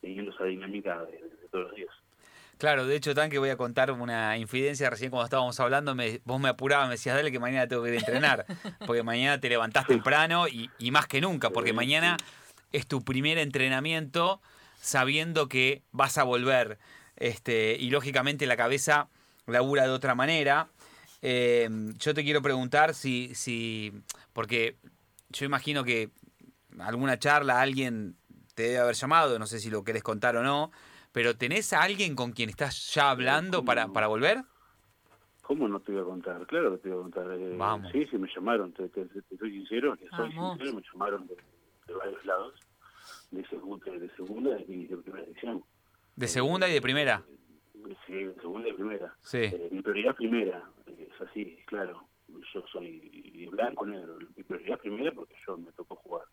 teniendo 0.02 0.32
esa 0.32 0.46
dinámica 0.46 1.04
de, 1.06 1.20
todos 1.52 1.66
los 1.66 1.76
días. 1.76 1.94
Claro, 2.58 2.86
de 2.86 2.96
hecho, 2.96 3.14
tan 3.14 3.30
que 3.30 3.38
voy 3.38 3.50
a 3.50 3.58
contar 3.58 3.92
una 3.92 4.38
infidencia. 4.38 4.90
Recién 4.90 5.12
cuando 5.12 5.26
estábamos 5.26 5.60
hablando, 5.60 5.94
me, 5.94 6.22
vos 6.24 6.40
me 6.40 6.50
apurabas, 6.50 6.88
me 6.88 6.94
decías, 6.94 7.16
dale 7.16 7.32
que 7.32 7.40
mañana 7.40 7.68
tengo 7.68 7.84
que 7.84 7.90
ir 7.90 7.96
a 7.96 8.00
entrenar. 8.00 8.46
Porque 8.86 9.04
mañana 9.04 9.40
te 9.40 9.50
levantás 9.50 9.88
temprano 9.88 10.48
y, 10.48 10.70
y 10.80 10.92
más 10.92 11.08
que 11.08 11.20
nunca, 11.20 11.50
porque 11.50 11.74
mañana 11.74 12.18
es 12.72 12.88
tu 12.88 13.04
primer 13.04 13.38
entrenamiento 13.38 14.42
sabiendo 14.82 15.50
que 15.50 15.84
vas 15.92 16.18
a 16.18 16.24
volver. 16.24 16.78
Este, 17.18 17.76
y 17.80 17.90
lógicamente 17.90 18.46
la 18.46 18.58
cabeza 18.58 19.10
labura 19.48 19.84
de 19.84 19.90
otra 19.90 20.16
manera. 20.16 20.70
Eh, 21.22 21.70
yo 21.98 22.14
te 22.14 22.24
quiero 22.24 22.42
preguntar 22.42 22.94
si, 22.94 23.34
si, 23.34 23.94
porque 24.34 24.78
yo 25.30 25.46
imagino 25.46 25.84
que 25.84 26.10
alguna 26.80 27.18
charla 27.18 27.62
alguien 27.62 28.16
te 28.54 28.64
debe 28.64 28.80
haber 28.80 28.96
llamado, 28.96 29.40
no 29.40 29.48
sé 29.48 29.60
si 29.60 29.70
lo 29.70 29.84
querés 29.84 30.04
contar 30.04 30.38
o 30.38 30.44
no, 30.44 30.72
pero 31.16 31.34
¿tenés 31.38 31.72
a 31.72 31.82
alguien 31.82 32.14
con 32.14 32.34
quien 32.34 32.50
estás 32.50 32.94
ya 32.94 33.10
hablando 33.10 33.64
para, 33.64 33.88
para 33.88 34.08
volver? 34.08 34.44
¿Cómo 35.44 35.66
no 35.70 35.80
te 35.80 35.94
voy 35.94 36.02
a 36.02 36.04
contar? 36.04 36.46
Claro 36.46 36.72
que 36.72 36.80
te 36.80 36.90
voy 36.90 37.00
a 37.00 37.02
contar. 37.04 37.32
Eh, 37.32 37.56
Vamos. 37.56 37.90
Sí, 37.94 38.06
sí, 38.12 38.18
me 38.18 38.28
llamaron, 38.36 38.74
te, 38.74 38.90
te, 38.90 39.06
te 39.06 39.38
soy 39.38 39.52
sincero, 39.52 39.96
que 39.96 40.10
soy 40.10 40.30
sincero, 40.34 40.74
me 40.74 40.82
llamaron 40.92 41.26
de, 41.28 41.38
de 41.88 41.94
varios 41.94 42.26
lados, 42.26 42.54
de 43.32 43.48
segunda, 43.48 43.90
de 43.94 44.10
segunda 44.18 44.60
y 44.68 44.88
de 44.88 44.98
primera 44.98 45.24
edición. 45.24 45.64
¿De 46.18 46.28
segunda 46.28 46.68
y 46.68 46.74
de 46.74 46.82
primera? 46.82 47.24
Sí, 48.06 48.14
de 48.14 48.36
segunda 48.36 48.68
y 48.68 48.72
de 48.72 48.78
primera. 48.78 49.16
Sí. 49.22 49.38
Eh, 49.38 49.70
mi 49.72 49.82
prioridad 49.82 50.16
primera, 50.18 50.70
eh, 50.88 51.10
es 51.16 51.22
así, 51.30 51.58
claro. 51.68 52.10
Yo 52.54 52.62
soy 52.74 53.48
blanco, 53.54 53.86
negro. 53.86 54.18
Mi 54.36 54.44
prioridad 54.44 54.80
primera 54.80 55.14
porque 55.14 55.36
yo 55.48 55.56
me 55.58 55.72
tocó 55.72 55.96
jugar 55.96 56.26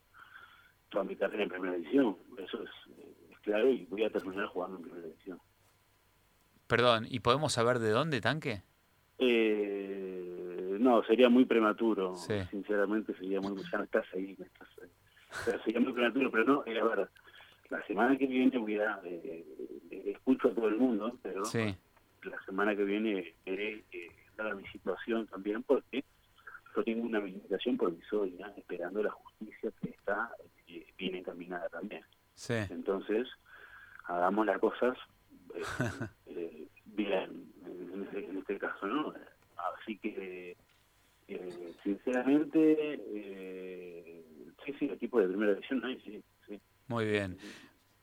toda 0.89 1.05
mi 1.05 1.15
carrera 1.15 1.45
en 1.45 1.49
primera 1.51 1.77
edición. 1.77 2.17
Eso 2.37 2.65
es, 2.65 2.71
eh, 2.99 3.12
es 3.12 3.12
claro 3.43 3.69
y 3.71 3.85
voy 3.87 4.05
a 4.05 4.11
terminar 4.11 4.47
jugando 4.47 4.77
en 4.79 4.83
primera 4.83 5.07
edición. 5.07 5.39
Perdón, 6.67 7.07
¿y 7.09 7.21
podemos 7.21 7.53
saber 7.53 7.79
de 7.79 7.91
dónde, 7.91 8.21
Tanque? 8.21 8.63
Eh, 9.19 10.77
no, 10.81 11.03
sería 11.05 11.29
muy 11.29 11.45
prematuro. 11.45 12.15
Sí. 12.17 12.35
Sinceramente, 12.51 13.15
sería 13.15 13.41
muy. 13.41 13.61
Ya 13.71 13.79
no 13.79 13.85
estás 13.85 14.07
ahí. 14.15 14.35
no 14.39 14.45
estás 14.47 14.69
ahí. 14.83 15.59
Sería 15.65 15.81
muy 15.81 15.93
prematuro, 15.93 16.31
pero 16.31 16.45
no, 16.45 16.65
era 16.65 16.85
verdad. 16.85 17.11
La 17.71 17.85
semana 17.87 18.17
que 18.17 18.27
viene 18.27 18.57
voy 18.59 18.79
a. 18.79 19.01
eh, 19.05 19.45
eh, 19.91 20.03
escucho 20.07 20.49
a 20.49 20.55
todo 20.55 20.69
el 20.69 20.77
mundo, 20.77 21.19
pero 21.23 21.45
Sí. 21.45 21.75
la 22.25 22.43
semana 22.45 22.75
que 22.75 22.85
viene 22.85 23.35
veré 23.45 23.85
eh, 23.93 24.09
mi 24.57 24.67
situación 24.69 25.27
también, 25.29 25.63
porque 25.63 26.05
yo 26.75 26.83
tengo 26.85 27.05
una 27.07 27.19
habilitación 27.19 27.77
provisoria 27.77 28.53
esperando 28.57 29.03
la 29.03 29.11
justicia 29.11 29.71
que 29.81 29.91
está 29.91 30.31
eh, 30.67 30.87
bien 30.99 31.15
encaminada 31.17 31.69
también. 31.69 32.03
Sí. 32.35 32.55
Entonces, 32.71 33.29
hagamos 34.05 34.47
las 34.47 34.59
cosas 34.59 34.97
eh, 35.55 35.63
eh, 36.27 36.69
bien 36.87 37.53
en 37.65 38.03
este, 38.05 38.25
en 38.25 38.39
este 38.39 38.59
caso, 38.59 38.87
¿no? 38.87 39.13
Así 39.81 39.99
que, 39.99 40.57
eh, 41.29 41.75
sinceramente, 41.83 43.01
eh, 43.15 44.25
sí, 44.65 44.75
sí, 44.79 44.85
equipo 44.87 45.21
de 45.21 45.29
primera 45.29 45.55
división, 45.55 45.81
¿no? 45.81 45.89
sí, 46.05 46.23
sí. 46.47 46.61
Muy 46.89 47.07
bien. 47.07 47.39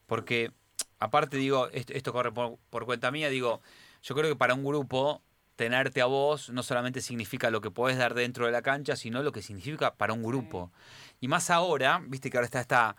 Porque, 0.06 0.52
aparte, 1.00 1.38
digo, 1.38 1.70
esto, 1.72 1.94
esto 1.94 2.14
corre 2.14 2.32
por, 2.32 2.58
por 2.70 2.86
cuenta 2.86 3.12
mía, 3.12 3.30
digo, 3.30 3.62
yo 4.02 4.16
creo 4.16 4.30
que 4.30 4.38
para 4.38 4.54
un 4.54 4.64
grupo, 4.64 5.22
tenerte 5.56 6.02
a 6.02 6.06
vos 6.06 6.50
no 6.52 6.64
solamente 6.64 7.02
significa 7.02 7.52
lo 7.52 7.60
que 7.60 7.70
podés 7.70 7.98
dar 7.98 8.14
dentro 8.14 8.46
de 8.46 8.52
la 8.54 8.62
cancha, 8.62 8.96
sino 8.96 9.22
lo 9.24 9.34
que 9.34 9.42
significa 9.42 9.96
para 9.96 10.14
un 10.14 10.24
grupo. 10.24 10.72
Y 11.20 11.28
más 11.28 11.50
ahora, 11.50 12.02
viste 12.08 12.30
que 12.30 12.38
ahora 12.38 12.46
está 12.46 12.62
esta 12.62 12.96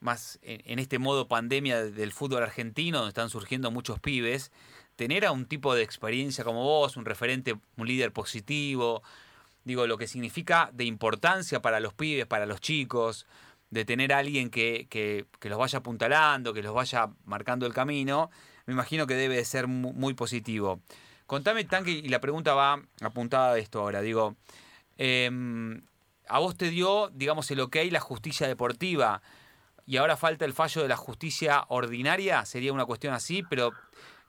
más 0.00 0.38
en, 0.42 0.78
este 0.78 0.98
modo 0.98 1.28
pandemia 1.28 1.82
del 1.82 2.12
fútbol 2.12 2.42
argentino, 2.42 2.98
donde 2.98 3.10
están 3.10 3.30
surgiendo 3.30 3.70
muchos 3.70 4.00
pibes, 4.00 4.52
tener 4.96 5.24
a 5.26 5.32
un 5.32 5.46
tipo 5.46 5.74
de 5.74 5.82
experiencia 5.82 6.44
como 6.44 6.62
vos, 6.64 6.96
un 6.96 7.04
referente, 7.04 7.54
un 7.76 7.86
líder 7.86 8.12
positivo, 8.12 9.02
digo, 9.64 9.86
lo 9.86 9.98
que 9.98 10.06
significa 10.06 10.70
de 10.72 10.84
importancia 10.84 11.60
para 11.60 11.80
los 11.80 11.94
pibes, 11.94 12.26
para 12.26 12.46
los 12.46 12.60
chicos, 12.60 13.26
de 13.70 13.84
tener 13.84 14.12
a 14.12 14.18
alguien 14.18 14.50
que, 14.50 14.86
que, 14.88 15.26
los 15.48 15.58
vaya 15.58 15.80
apuntalando, 15.80 16.54
que 16.54 16.62
los 16.62 16.74
vaya 16.74 17.10
marcando 17.24 17.66
el 17.66 17.74
camino, 17.74 18.30
me 18.66 18.72
imagino 18.72 19.06
que 19.06 19.14
debe 19.14 19.36
de 19.36 19.44
ser 19.44 19.66
mu- 19.66 19.92
muy, 19.92 20.14
positivo. 20.14 20.80
Contame, 21.26 21.64
Tanque, 21.64 21.90
y 21.90 22.08
la 22.08 22.20
pregunta 22.20 22.54
va 22.54 22.82
apuntada 23.02 23.52
a 23.52 23.58
esto 23.58 23.80
ahora, 23.80 24.00
digo, 24.00 24.36
em, 24.96 25.82
a 26.28 26.38
vos 26.38 26.56
te 26.56 26.70
dio, 26.70 27.10
digamos, 27.14 27.50
el 27.50 27.60
ok 27.60 27.76
la 27.90 28.00
justicia 28.00 28.46
deportiva 28.48 29.22
y 29.88 29.96
ahora 29.96 30.18
falta 30.18 30.44
el 30.44 30.52
fallo 30.52 30.82
de 30.82 30.88
la 30.88 30.98
justicia 30.98 31.64
ordinaria, 31.68 32.44
sería 32.44 32.74
una 32.74 32.84
cuestión 32.84 33.14
así, 33.14 33.42
pero 33.48 33.72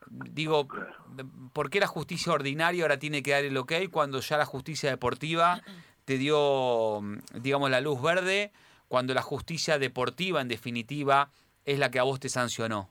digo, 0.09 0.69
¿por 1.51 1.69
qué 1.69 1.81
la 1.81 1.87
justicia 1.87 2.31
ordinaria 2.31 2.83
ahora 2.83 2.97
tiene 2.97 3.21
que 3.21 3.31
dar 3.31 3.43
el 3.43 3.57
ok 3.57 3.73
cuando 3.91 4.21
ya 4.21 4.37
la 4.37 4.45
justicia 4.45 4.89
deportiva 4.89 5.59
te 6.05 6.17
dio, 6.17 7.01
digamos, 7.33 7.69
la 7.69 7.81
luz 7.81 8.01
verde, 8.01 8.53
cuando 8.87 9.13
la 9.13 9.21
justicia 9.21 9.77
deportiva, 9.77 10.39
en 10.39 10.47
definitiva, 10.47 11.29
es 11.65 11.77
la 11.77 11.91
que 11.91 11.99
a 11.99 12.03
vos 12.03 12.21
te 12.21 12.29
sancionó? 12.29 12.89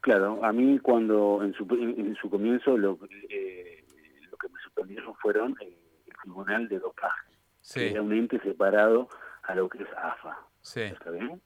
Claro, 0.00 0.42
a 0.42 0.50
mí 0.50 0.78
cuando 0.78 1.42
en 1.44 1.52
su, 1.52 1.64
en, 1.74 2.06
en 2.06 2.16
su 2.16 2.30
comienzo 2.30 2.78
lo, 2.78 2.98
eh, 3.28 3.84
lo 4.30 4.38
que 4.38 4.48
me 4.48 4.58
suspendieron 4.62 5.14
fueron 5.16 5.58
eh, 5.60 5.76
el 6.06 6.14
Tribunal 6.22 6.68
de 6.70 6.78
Dopaje, 6.78 7.32
Sí, 7.60 7.80
era 7.80 8.00
un 8.00 8.14
ente 8.14 8.40
separado 8.40 9.10
a 9.52 9.54
lo 9.54 9.68
que 9.68 9.82
es 9.82 9.88
AFA. 9.96 10.38
sí, 10.62 10.80
¿Está 10.80 11.10
bien? 11.10 11.40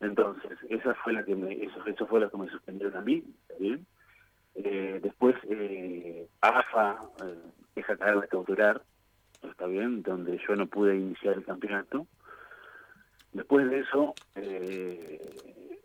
Entonces, 0.00 0.58
esa 0.68 0.94
fue 0.94 1.12
la 1.12 1.24
que 1.24 1.36
me, 1.36 1.52
eso, 1.52 1.84
eso 1.86 2.06
fue 2.06 2.20
lo 2.20 2.30
que 2.30 2.36
me 2.38 2.48
suspendieron 2.48 2.96
a 2.96 3.02
mí, 3.02 3.22
¿está 3.42 3.54
bien? 3.58 3.86
Eh, 4.56 4.98
después, 5.02 5.36
eh, 5.48 6.28
AFA 6.40 6.98
eh, 7.24 7.38
deja 7.76 7.96
caer 7.96 8.16
la 8.16 8.26
cautelar, 8.26 8.82
¿está 9.42 9.66
bien? 9.66 10.02
Donde 10.02 10.40
yo 10.46 10.56
no 10.56 10.66
pude 10.66 10.96
iniciar 10.96 11.34
el 11.34 11.44
campeonato. 11.44 12.06
Después 13.32 13.70
de 13.70 13.78
eso, 13.78 14.14
eh, 14.34 15.80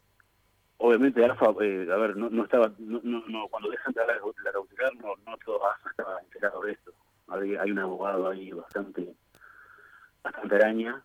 obviamente 0.77 1.23
AFA, 1.23 1.53
eh, 1.61 1.87
a 1.91 1.97
ver, 1.97 2.15
no, 2.17 2.29
no 2.31 2.43
estaba, 2.45 2.71
no, 2.79 3.01
no, 3.03 3.23
no, 3.27 3.47
cuando 3.49 3.69
dejan 3.69 3.93
la, 3.95 4.07
la 4.07 4.51
cautelar, 4.51 4.95
no, 4.95 5.13
no 5.27 5.37
todo 5.45 5.63
AFA 5.69 5.89
estaba 5.91 6.19
enterado 6.21 6.61
de 6.61 6.71
esto. 6.71 6.91
Hay, 7.27 7.55
hay 7.55 7.69
un 7.71 7.79
abogado 7.79 8.29
ahí 8.29 8.51
bastante, 8.51 9.13
bastante 10.23 10.55
araña, 10.55 11.03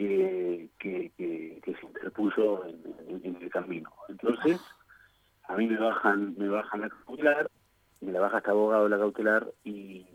eh, 0.00 0.68
que, 0.78 1.12
se 1.64 1.86
interpuso 1.86 2.64
en, 2.66 3.36
el 3.40 3.50
camino. 3.50 3.90
Entonces, 4.08 4.60
a 5.44 5.56
mí 5.56 5.66
me 5.66 5.76
bajan 5.76 6.34
me 6.38 6.48
bajan 6.48 6.82
la 6.82 6.88
cautelar, 6.88 7.50
me 8.00 8.12
la 8.12 8.20
baja 8.20 8.38
este 8.38 8.50
abogado 8.50 8.88
la 8.88 8.98
cautelar 8.98 9.46
y, 9.64 10.06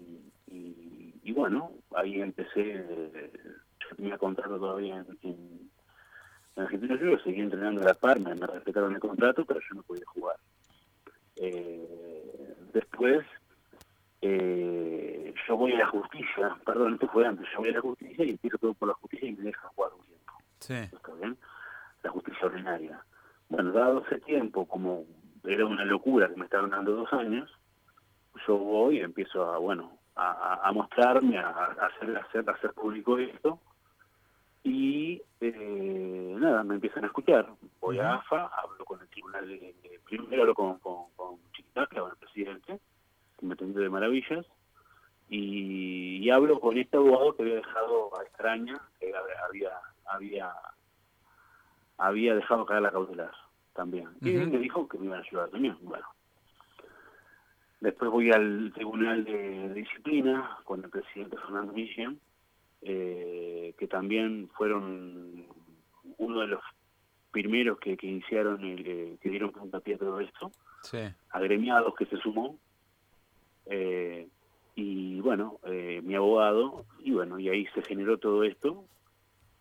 bueno, 1.33 1.71
ahí 1.95 2.21
empecé, 2.21 2.75
eh, 2.75 3.31
yo 3.79 3.95
tenía 3.95 4.19
contrato 4.19 4.59
todavía 4.59 4.97
en, 4.97 5.17
en, 5.23 5.69
en 6.55 6.63
Argentina 6.63 6.97
yo 7.01 7.17
seguí 7.19 7.41
entrenando 7.41 7.81
a 7.81 7.85
la 7.85 7.93
par, 7.95 8.19
me, 8.19 8.35
me 8.35 8.45
respetaron 8.45 8.93
el 8.93 8.99
contrato, 8.99 9.43
pero 9.45 9.59
yo 9.59 9.75
no 9.75 9.81
podía 9.81 10.05
jugar. 10.05 10.35
Eh, 11.37 12.55
después, 12.71 13.25
eh, 14.21 15.02
yo 15.47 15.57
voy 15.57 15.73
a 15.73 15.79
la 15.79 15.87
justicia, 15.87 16.57
perdón, 16.65 16.93
esto 16.95 17.07
fue 17.09 17.25
antes, 17.25 17.47
yo 17.53 17.59
voy 17.59 17.69
a 17.69 17.73
la 17.73 17.81
justicia 17.81 18.25
y 18.25 18.29
empiezo 18.31 18.57
todo 18.57 18.73
por 18.73 18.87
la 18.89 18.93
justicia 18.95 19.29
y 19.29 19.33
me 19.35 19.43
dejan 19.43 19.69
jugar 19.71 19.91
un 19.93 20.05
tiempo, 20.05 20.33
sí, 20.59 20.73
¿está 20.73 21.13
bien? 21.13 21.37
La 22.03 22.09
justicia 22.11 22.45
ordinaria. 22.47 23.03
Bueno, 23.49 23.71
dado 23.71 24.03
ese 24.05 24.19
tiempo, 24.21 24.67
como 24.67 25.05
era 25.43 25.65
una 25.65 25.85
locura 25.85 26.27
que 26.29 26.35
me 26.35 26.45
estaban 26.45 26.69
dando 26.71 26.95
dos 26.95 27.11
años, 27.13 27.49
yo 28.47 28.57
voy 28.57 28.97
y 28.97 29.01
empiezo 29.01 29.51
a, 29.51 29.57
bueno, 29.57 29.91
a, 30.15 30.71
mostrarme, 30.73 31.37
a, 31.37 31.49
a 31.49 31.85
hacer, 31.87 32.15
a 32.17 32.21
hacer, 32.21 32.49
a 32.49 32.53
hacer 32.53 32.73
público 32.73 33.17
esto, 33.17 33.59
y 34.63 35.21
eh, 35.41 36.35
nada, 36.39 36.63
me 36.63 36.75
empiezan 36.75 37.03
a 37.03 37.07
escuchar. 37.07 37.47
Voy 37.81 37.99
a 37.99 38.15
AFA, 38.15 38.45
hablo 38.61 38.85
con 38.85 39.01
el 39.01 39.07
tribunal, 39.09 39.47
de, 39.47 39.57
de- 39.59 39.99
primero 40.05 40.43
hablo 40.43 40.55
con, 40.55 40.79
con, 40.79 41.11
con 41.15 41.37
con 41.73 42.11
el 42.11 42.17
presidente, 42.17 42.79
que 43.39 43.45
me 43.45 43.53
atendió 43.55 43.81
de 43.81 43.89
maravillas, 43.89 44.45
y, 45.35 46.17
y 46.17 46.29
hablo 46.29 46.59
con 46.59 46.77
este 46.77 46.97
abogado 46.97 47.35
que 47.35 47.41
había 47.41 47.55
dejado 47.55 48.15
a 48.19 48.23
extraña, 48.23 48.79
que 48.99 49.11
había, 49.15 49.71
había, 50.05 50.53
había 51.97 52.35
dejado 52.35 52.65
caer 52.67 52.83
la 52.83 52.91
cautelar 52.91 53.31
también. 53.73 54.09
Y 54.21 54.37
Ujú. 54.37 54.51
me 54.51 54.59
dijo 54.59 54.87
que 54.87 54.99
me 54.99 55.07
iban 55.07 55.19
a 55.19 55.23
ayudar 55.23 55.49
también. 55.49 55.75
Bueno. 55.81 56.05
Después 57.79 58.11
voy 58.11 58.31
al 58.31 58.71
Tribunal 58.75 59.25
de 59.25 59.73
Disciplina 59.73 60.59
con 60.65 60.83
el 60.83 60.89
presidente 60.91 61.35
Fernando 61.37 61.73
Millán, 61.73 62.19
eh, 62.83 63.73
que 63.77 63.87
también 63.87 64.49
fueron 64.55 65.47
uno 66.17 66.41
de 66.41 66.47
los 66.47 66.61
primeros 67.31 67.79
que, 67.79 67.97
que 67.97 68.05
iniciaron, 68.05 68.63
el, 68.63 68.85
eh, 68.85 69.17
que 69.19 69.29
dieron 69.29 69.51
puntapié 69.51 69.95
a 69.95 69.97
todo 69.97 70.19
esto, 70.19 70.51
sí, 70.83 70.99
agremiados 71.31 71.95
que 71.95 72.05
se 72.05 72.17
sumó, 72.17 72.59
eh, 73.65 74.27
y 74.75 75.19
bueno, 75.21 75.59
eh, 75.65 76.01
mi 76.03 76.15
abogado, 76.15 76.85
y 76.99 77.11
bueno, 77.11 77.39
y 77.39 77.49
ahí 77.49 77.65
se 77.75 77.81
generó 77.83 78.17
todo 78.17 78.43
esto, 78.43 78.85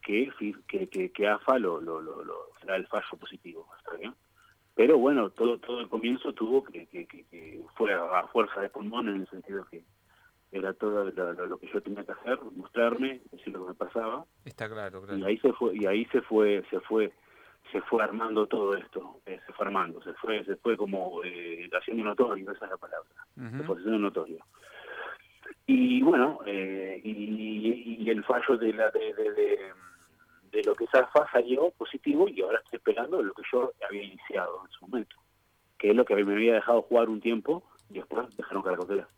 que, 0.02 0.31
que, 0.66 0.88
que, 0.88 1.11
que 1.12 1.28
AFA 1.28 1.59
lo, 1.59 1.81
lo, 1.81 2.00
lo, 2.00 2.25
lo 2.25 2.35
será 2.61 2.76
el 2.76 2.87
fallo 2.87 3.16
positivo, 3.19 3.69
¿está 3.78 3.97
bien? 3.97 4.14
pero 4.75 4.99
bueno, 4.99 5.31
todo 5.31 5.59
todo 5.59 5.81
el 5.81 5.88
comienzo 5.88 6.33
tuvo 6.33 6.64
que, 6.64 6.87
que, 6.87 7.07
que, 7.07 7.61
fue 7.76 7.92
a, 7.92 8.26
fuerza 8.28 8.61
de 8.61 8.71
pulmón 8.71 9.09
en 9.09 9.21
el 9.21 9.28
sentido 9.28 9.66
que 9.71 9.85
era 10.50 10.73
todo 10.75 11.04
lo, 11.04 11.59
que 11.59 11.71
yo 11.73 11.81
tenía 11.81 12.04
que 12.04 12.12
hacer, 12.12 12.38
mostrarme, 12.54 13.23
decir 13.31 13.52
lo 13.54 13.64
que 13.64 13.69
me 13.71 13.75
pasaba. 13.75 14.25
Está 14.45 14.69
claro, 14.69 15.02
claro. 15.02 15.19
Y 15.19 15.25
ahí 15.25 15.38
se 15.38 15.52
fue, 15.52 15.75
y 15.75 15.87
ahí 15.87 16.04
se 16.07 16.21
fue, 16.23 16.62
se 16.69 16.78
fue, 16.81 17.11
se 17.71 17.81
fue 17.83 18.02
armando 18.02 18.47
todo 18.47 18.76
esto, 18.76 19.21
eh, 19.25 19.40
se 19.47 19.52
fue 19.54 19.66
armando, 19.66 20.02
se 20.02 20.12
fue, 20.14 20.45
se 20.45 20.57
fue 20.57 20.76
como 20.76 21.23
eh, 21.25 21.71
haciendo 21.73 22.04
notorio, 22.04 22.50
esa 22.50 22.66
es 22.66 22.71
la 22.71 22.76
palabra, 22.76 23.11
se 23.35 23.64
fue 23.64 23.76
haciendo 23.76 23.99
notorio. 23.99 24.45
Y 25.67 26.03
bueno, 26.03 26.41
eh, 26.47 27.01
y, 27.03 28.09
el 28.09 28.25
fallo 28.25 28.57
de 28.59 28.73
la 28.73 28.91
de, 28.91 30.63
lo 30.65 30.75
que 30.75 30.87
Zafa 30.87 31.27
salió 31.33 31.71
positivo 31.71 32.29
y 32.29 32.43
ahora 32.43 32.61
estoy 32.63 32.77
esperando 32.77 33.23
lo 33.23 33.33
que 33.33 33.43
yo 33.51 33.73
había 33.89 34.03
iniciado 34.03 34.63
en 34.65 34.71
su 34.71 34.87
momento, 34.87 35.17
que 35.79 35.91
es 35.91 35.97
lo 35.97 36.05
que 36.05 36.15
me 36.15 36.35
había 36.35 36.55
dejado 36.55 36.83
jugar 36.83 37.09
un 37.09 37.21
tiempo 37.21 37.63
y 37.91 37.95
después 37.95 38.37
dejaron 38.37 38.63
caracotera. 38.63 39.09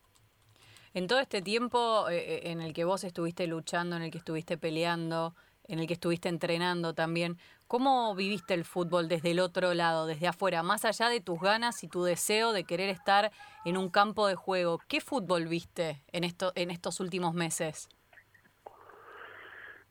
En 0.94 1.08
todo 1.08 1.18
este 1.18 1.42
tiempo 1.42 2.08
eh, 2.08 2.18
eh, 2.18 2.40
en 2.52 2.60
el 2.60 2.72
que 2.72 2.84
vos 2.84 3.02
estuviste 3.02 3.46
luchando, 3.48 3.96
en 3.96 4.02
el 4.02 4.10
que 4.12 4.18
estuviste 4.18 4.56
peleando, 4.56 5.34
en 5.66 5.80
el 5.80 5.86
que 5.86 5.94
estuviste 5.94 6.28
entrenando 6.28 6.94
también, 6.94 7.36
¿cómo 7.66 8.14
viviste 8.14 8.54
el 8.54 8.64
fútbol 8.64 9.08
desde 9.08 9.32
el 9.32 9.40
otro 9.40 9.74
lado, 9.74 10.06
desde 10.06 10.28
afuera, 10.28 10.62
más 10.62 10.84
allá 10.84 11.08
de 11.08 11.20
tus 11.20 11.40
ganas 11.40 11.82
y 11.84 11.88
tu 11.88 12.04
deseo 12.04 12.52
de 12.52 12.64
querer 12.64 12.88
estar 12.90 13.30
en 13.64 13.76
un 13.76 13.90
campo 13.90 14.26
de 14.26 14.34
juego? 14.34 14.80
¿Qué 14.88 15.00
fútbol 15.00 15.46
viste 15.46 16.02
en, 16.12 16.24
esto, 16.24 16.52
en 16.54 16.70
estos 16.70 17.00
últimos 17.00 17.34
meses? 17.34 17.88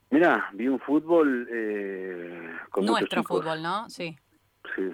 Mira, 0.10 0.50
vi 0.54 0.68
un 0.68 0.80
fútbol... 0.80 1.48
Eh, 1.52 2.52
Nuestro 2.78 3.24
fútbol, 3.24 3.62
¿no? 3.62 3.90
Sí. 3.90 4.18
Sí. 4.76 4.92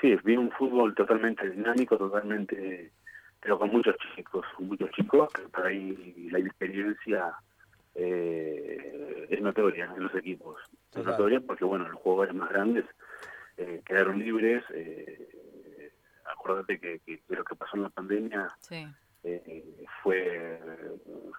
Sí, 0.00 0.16
vi 0.22 0.36
un 0.36 0.50
fútbol 0.50 0.94
totalmente 0.94 1.48
dinámico, 1.48 1.96
totalmente 1.96 2.92
pero 3.44 3.58
con 3.58 3.70
muchos 3.70 3.94
chicos, 4.16 4.44
con 4.56 4.68
muchos 4.68 4.90
chicos, 4.92 5.30
que 5.34 5.42
por 5.42 5.66
ahí 5.66 6.28
la 6.30 6.38
experiencia 6.38 7.34
eh, 7.94 9.26
es 9.30 9.40
notoria 9.40 9.92
en 9.96 10.02
los 10.02 10.14
equipos. 10.14 10.60
Es 10.92 11.04
notoria 11.04 11.40
porque, 11.40 11.64
bueno, 11.64 11.88
los 11.88 12.00
jugadores 12.00 12.34
más 12.34 12.50
grandes 12.50 12.84
eh, 13.56 13.82
quedaron 13.84 14.18
libres. 14.18 14.64
Eh, 14.72 15.92
acuérdate 16.24 16.78
que, 16.78 17.00
lo 17.28 17.44
que 17.44 17.54
pasó 17.56 17.76
en 17.76 17.82
la 17.84 17.90
pandemia 17.90 18.56
eh, 19.22 19.86
fue, 20.02 20.60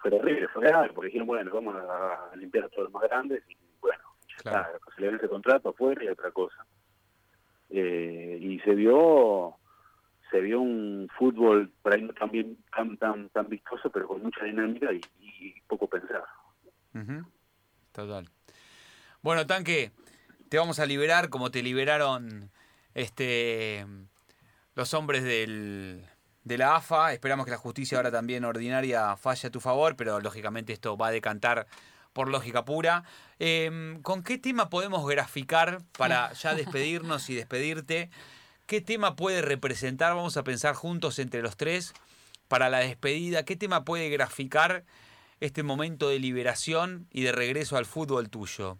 fue 0.00 0.10
terrible, 0.10 0.48
fue 0.48 0.66
grave, 0.66 0.90
porque 0.94 1.06
dijeron, 1.06 1.26
bueno, 1.26 1.50
vamos 1.52 1.76
a, 1.76 2.30
limpiar 2.36 2.64
a 2.64 2.68
todos 2.68 2.84
los 2.84 2.92
más 2.92 3.02
grandes 3.04 3.42
y, 3.48 3.56
bueno, 3.80 4.02
ya 4.44 4.70
se 4.94 5.00
le 5.00 5.16
ese 5.16 5.28
contrato 5.28 5.70
afuera 5.70 6.04
y 6.04 6.08
otra 6.08 6.30
cosa. 6.30 6.66
y 7.70 8.60
se 8.64 8.74
vio 8.74 9.56
se 10.30 10.40
vio 10.40 10.60
un 10.60 11.08
fútbol 11.16 11.70
por 11.82 11.92
ahí 11.92 12.02
no 12.02 12.12
tan, 12.12 12.30
tan, 12.74 12.96
tan, 12.96 13.28
tan 13.30 13.48
vistoso, 13.48 13.90
pero 13.90 14.08
con 14.08 14.22
mucha 14.22 14.44
dinámica 14.44 14.92
y, 14.92 15.00
poco 15.66 15.88
pensado. 15.88 16.24
Total. 17.92 18.28
Bueno, 19.22 19.46
Tanque, 19.46 19.92
te 20.48 20.58
vamos 20.58 20.78
a 20.78 20.86
liberar 20.86 21.30
como 21.30 21.50
te 21.50 21.62
liberaron 21.62 22.50
este 22.94 23.86
los 24.74 24.94
hombres 24.94 25.24
del, 25.24 26.06
de 26.44 26.58
la 26.58 26.76
AFA. 26.76 27.12
Esperamos 27.12 27.44
que 27.44 27.50
la 27.50 27.56
justicia 27.56 27.98
ahora 27.98 28.12
también 28.12 28.44
ordinaria 28.44 29.16
falle 29.16 29.48
a 29.48 29.50
tu 29.50 29.60
favor, 29.60 29.96
pero 29.96 30.20
lógicamente 30.20 30.72
esto 30.72 30.96
va 30.96 31.08
a 31.08 31.10
decantar 31.10 31.66
por 32.12 32.28
lógica 32.28 32.64
pura. 32.64 33.04
Em, 33.38 34.00
¿Con 34.02 34.22
qué 34.22 34.38
tema 34.38 34.70
podemos 34.70 35.06
graficar 35.08 35.82
para 35.98 36.32
ya 36.34 36.54
despedirnos 36.54 37.28
y 37.30 37.34
despedirte? 37.34 38.10
¿Qué 38.66 38.80
tema 38.80 39.16
puede 39.16 39.42
representar? 39.42 40.14
Vamos 40.14 40.36
a 40.36 40.44
pensar 40.44 40.74
juntos 40.74 41.18
entre 41.18 41.42
los 41.42 41.56
tres 41.56 41.94
para 42.48 42.70
la 42.70 42.78
despedida. 42.78 43.44
¿Qué 43.44 43.56
tema 43.56 43.84
puede 43.84 44.08
graficar 44.08 44.84
este 45.40 45.62
momento 45.62 46.08
de 46.08 46.18
liberación 46.18 47.06
y 47.10 47.22
de 47.22 47.32
regreso 47.32 47.76
al 47.76 47.84
fútbol 47.84 48.30
tuyo? 48.30 48.78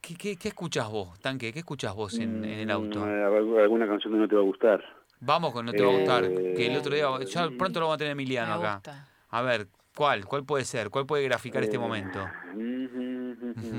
¿Qué, 0.00 0.36
qué, 0.36 0.48
escuchas 0.48 0.88
vos, 0.90 1.18
Tanque? 1.20 1.52
¿Qué 1.52 1.58
escuchas 1.58 1.94
vos 1.94 2.18
en, 2.18 2.44
el 2.44 2.70
auto? 2.70 3.00
Mm, 3.00 3.58
alguna 3.58 3.86
canción 3.86 4.14
que 4.14 4.18
no 4.18 4.28
te 4.28 4.34
va 4.34 4.40
a 4.40 4.44
gustar. 4.44 4.82
Vamos 5.20 5.52
con 5.52 5.66
No 5.66 5.72
te 5.72 5.82
va 5.82 5.92
a 5.92 5.96
gustar. 5.96 6.22
que 6.28 6.66
el 6.66 6.76
otro 6.76 6.94
día, 6.94 7.06
ya 7.26 7.44
eh, 7.44 7.50
pronto 7.58 7.80
lo 7.80 7.86
vamos 7.86 7.96
a 7.96 7.98
tener 7.98 8.12
Emiliano 8.12 8.54
acá. 8.54 8.80
A 9.28 9.42
ver, 9.42 9.68
¿cuál? 9.94 10.24
¿Cuál 10.24 10.44
puede 10.44 10.64
ser? 10.64 10.88
¿Cuál 10.88 11.04
puede 11.06 11.24
graficar 11.24 11.62
este 11.62 11.76
eh, 11.76 11.80
momento? 11.80 12.18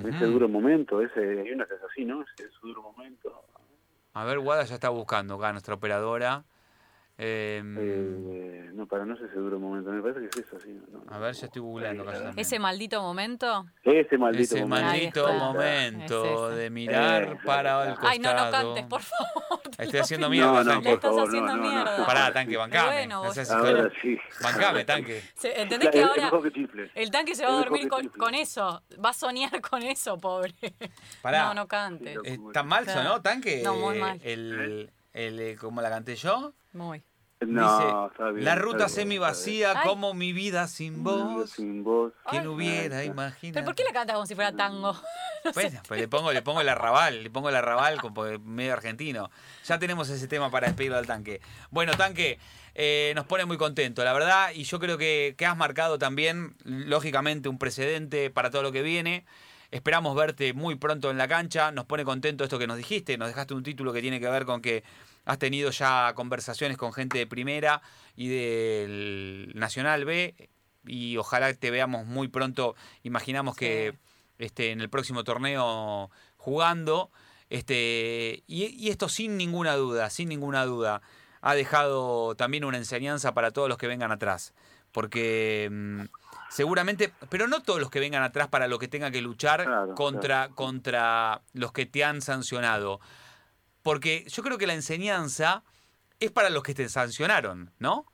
ese 0.07 0.25
duro 0.25 0.47
momento, 0.47 1.01
ese, 1.01 1.19
hay 1.19 1.51
una 1.51 1.65
que 1.65 1.73
es 1.73 1.81
así, 1.89 2.05
¿no? 2.05 2.21
Ese 2.21 2.47
duro 2.61 2.83
momento. 2.83 3.43
A 4.13 4.25
ver, 4.25 4.39
Guada 4.39 4.63
ya 4.63 4.75
está 4.75 4.89
buscando 4.89 5.35
acá, 5.35 5.51
nuestra 5.51 5.73
operadora. 5.75 6.43
Em, 7.23 7.77
eh, 7.79 8.71
no, 8.73 8.87
para 8.87 9.05
no 9.05 9.15
sé 9.15 9.29
seguro 9.29 9.59
momento, 9.59 9.91
me 9.91 10.01
parece 10.01 10.21
que 10.21 10.39
es 10.39 10.47
eso, 10.47 10.59
sí. 10.59 10.75
a 11.07 11.19
ver, 11.19 11.35
ya 11.35 11.45
estoy 11.45 11.61
googleando 11.61 12.03
¿Ese 12.35 12.57
maldito 12.57 12.99
momento? 12.99 13.67
Ese 13.83 14.17
maldito 14.17 14.55
Ese 14.55 14.65
momento. 14.65 15.27
maldito 15.27 15.33
momento 15.33 16.49
de 16.49 16.71
mirar 16.71 17.37
para 17.45 17.83
el 17.83 17.89
costado. 17.91 18.09
Ay, 18.09 18.17
no, 18.17 18.33
no 18.33 18.49
cantes, 18.49 18.85
por 18.87 19.01
favor. 19.01 19.61
Estoy 19.77 19.99
haciendo 19.99 20.31
mierda, 20.31 20.63
no, 20.63 20.71
tanque. 20.71 20.89
Le 20.89 20.95
estás 20.95 21.15
haciendo 21.15 21.55
mierda. 21.57 22.05
Pará, 22.07 22.33
tanque, 22.33 22.57
bancame. 22.57 22.91
Bueno, 22.91 23.17
ahora 23.17 23.91
sí. 24.01 24.17
Bancame, 24.41 24.83
tanque. 24.83 25.21
¿Entendés 25.43 25.89
que 25.91 26.01
ahora 26.01 26.31
el 26.95 27.11
tanque 27.11 27.35
se 27.35 27.45
va 27.45 27.51
a 27.51 27.57
dormir 27.57 27.87
con, 27.87 28.09
con, 28.09 28.33
eso? 28.33 28.81
Va 28.93 29.09
a 29.09 29.13
soñar 29.13 29.61
con 29.61 29.83
eso, 29.83 30.17
pobre. 30.17 30.55
Pará. 31.21 31.49
No, 31.49 31.53
no 31.53 31.67
cantes. 31.67 32.17
¿Tan 32.51 32.67
mal 32.67 32.89
sonó, 32.89 33.21
tanque? 33.21 33.61
No, 33.63 33.75
muy 33.75 33.99
mal. 33.99 34.19
El, 34.23 34.89
el, 35.13 35.39
el, 35.39 35.59
¿Cómo 35.59 35.81
la 35.81 35.91
canté 35.91 36.15
yo? 36.15 36.53
Muy. 36.73 37.03
No, 37.47 38.11
la 38.35 38.55
ruta 38.55 38.87
semi 38.87 39.17
vacía 39.17 39.81
como 39.83 40.13
mi 40.13 40.31
vida 40.31 40.67
sin 40.67 41.03
voz. 41.03 41.49
Sin 41.49 41.83
voz. 41.83 42.13
¿Quién 42.29 42.47
hubiera 42.47 43.03
imaginado? 43.03 43.53
¿Pero 43.53 43.65
por 43.65 43.75
qué 43.75 43.83
la 43.83 43.91
cantas 43.91 44.13
como 44.13 44.27
si 44.27 44.35
fuera 44.35 44.51
tango? 44.51 44.95
pues, 45.53 45.73
pues 45.87 45.99
le 45.99 46.07
pongo, 46.07 46.31
le 46.31 46.43
pongo 46.43 46.61
el 46.61 46.69
arrabal, 46.69 47.23
le 47.23 47.29
pongo 47.31 47.49
el 47.49 47.55
arrabal 47.55 47.99
como 47.99 48.23
medio 48.43 48.73
argentino. 48.73 49.31
Ya 49.65 49.79
tenemos 49.79 50.09
ese 50.09 50.27
tema 50.27 50.51
para 50.51 50.67
despedirlo 50.67 50.97
al 50.97 51.07
tanque. 51.07 51.41
Bueno, 51.71 51.93
tanque, 51.97 52.37
eh, 52.75 53.11
nos 53.15 53.25
pone 53.25 53.45
muy 53.45 53.57
contento, 53.57 54.03
la 54.03 54.13
verdad, 54.13 54.51
y 54.53 54.63
yo 54.63 54.79
creo 54.79 54.99
que, 54.99 55.33
que 55.35 55.47
has 55.47 55.57
marcado 55.57 55.97
también, 55.97 56.55
lógicamente, 56.63 57.49
un 57.49 57.57
precedente 57.57 58.29
para 58.29 58.51
todo 58.51 58.61
lo 58.61 58.71
que 58.71 58.83
viene. 58.83 59.25
Esperamos 59.71 60.15
verte 60.17 60.53
muy 60.53 60.75
pronto 60.75 61.09
en 61.09 61.17
la 61.17 61.29
cancha. 61.29 61.71
Nos 61.71 61.85
pone 61.85 62.03
contento 62.03 62.43
esto 62.43 62.59
que 62.59 62.67
nos 62.67 62.75
dijiste. 62.75 63.17
Nos 63.17 63.29
dejaste 63.29 63.53
un 63.53 63.63
título 63.63 63.93
que 63.93 64.01
tiene 64.01 64.19
que 64.19 64.29
ver 64.29 64.45
con 64.45 64.61
que 64.61 64.83
has 65.25 65.39
tenido 65.39 65.71
ya 65.71 66.13
conversaciones 66.15 66.77
con 66.77 66.93
gente 66.93 67.17
de 67.17 67.27
primera 67.27 67.81
y 68.15 68.27
del 68.29 69.51
Nacional 69.55 70.05
B 70.05 70.49
y 70.85 71.17
ojalá 71.17 71.53
te 71.53 71.71
veamos 71.71 72.05
muy 72.05 72.27
pronto. 72.27 72.75
Imaginamos 73.03 73.55
que 73.55 73.97
este, 74.41 74.71
en 74.71 74.81
el 74.81 74.89
próximo 74.89 75.23
torneo 75.23 76.09
jugando. 76.37 77.11
Este, 77.49 78.43
y, 78.47 78.89
esto 78.89 79.09
sin 79.09 79.37
ninguna 79.37 79.75
duda, 79.75 80.09
sin 80.09 80.29
ninguna 80.29 80.65
duda, 80.65 81.01
ha 81.41 81.53
dejado 81.53 82.35
también 82.35 82.65
una 82.65 82.77
enseñanza 82.77 83.33
para 83.33 83.51
todos 83.51 83.69
los 83.69 83.77
que 83.77 83.87
vengan 83.87 84.11
atrás. 84.11 84.53
Porque 84.91 85.69
mm, 85.71 86.01
seguramente, 86.49 87.13
pero 87.29 87.47
no 87.47 87.61
todos 87.61 87.79
los 87.79 87.91
que 87.91 87.99
vengan 87.99 88.23
atrás 88.23 88.47
para 88.47 88.67
los 88.67 88.79
que 88.79 88.87
tengan 88.87 89.11
que 89.11 89.21
luchar 89.21 89.93
contra, 89.95 90.49
contra 90.49 91.41
los 91.53 91.71
que 91.71 91.85
te 91.85 92.03
han 92.03 92.21
sancionado. 92.21 92.99
Porque 93.83 94.25
yo 94.27 94.43
creo 94.43 94.57
que 94.57 94.67
la 94.67 94.73
enseñanza 94.73 95.63
es 96.19 96.31
para 96.31 96.49
los 96.49 96.63
que 96.63 96.73
te 96.73 96.87
sancionaron, 96.87 97.71
¿no? 97.79 98.05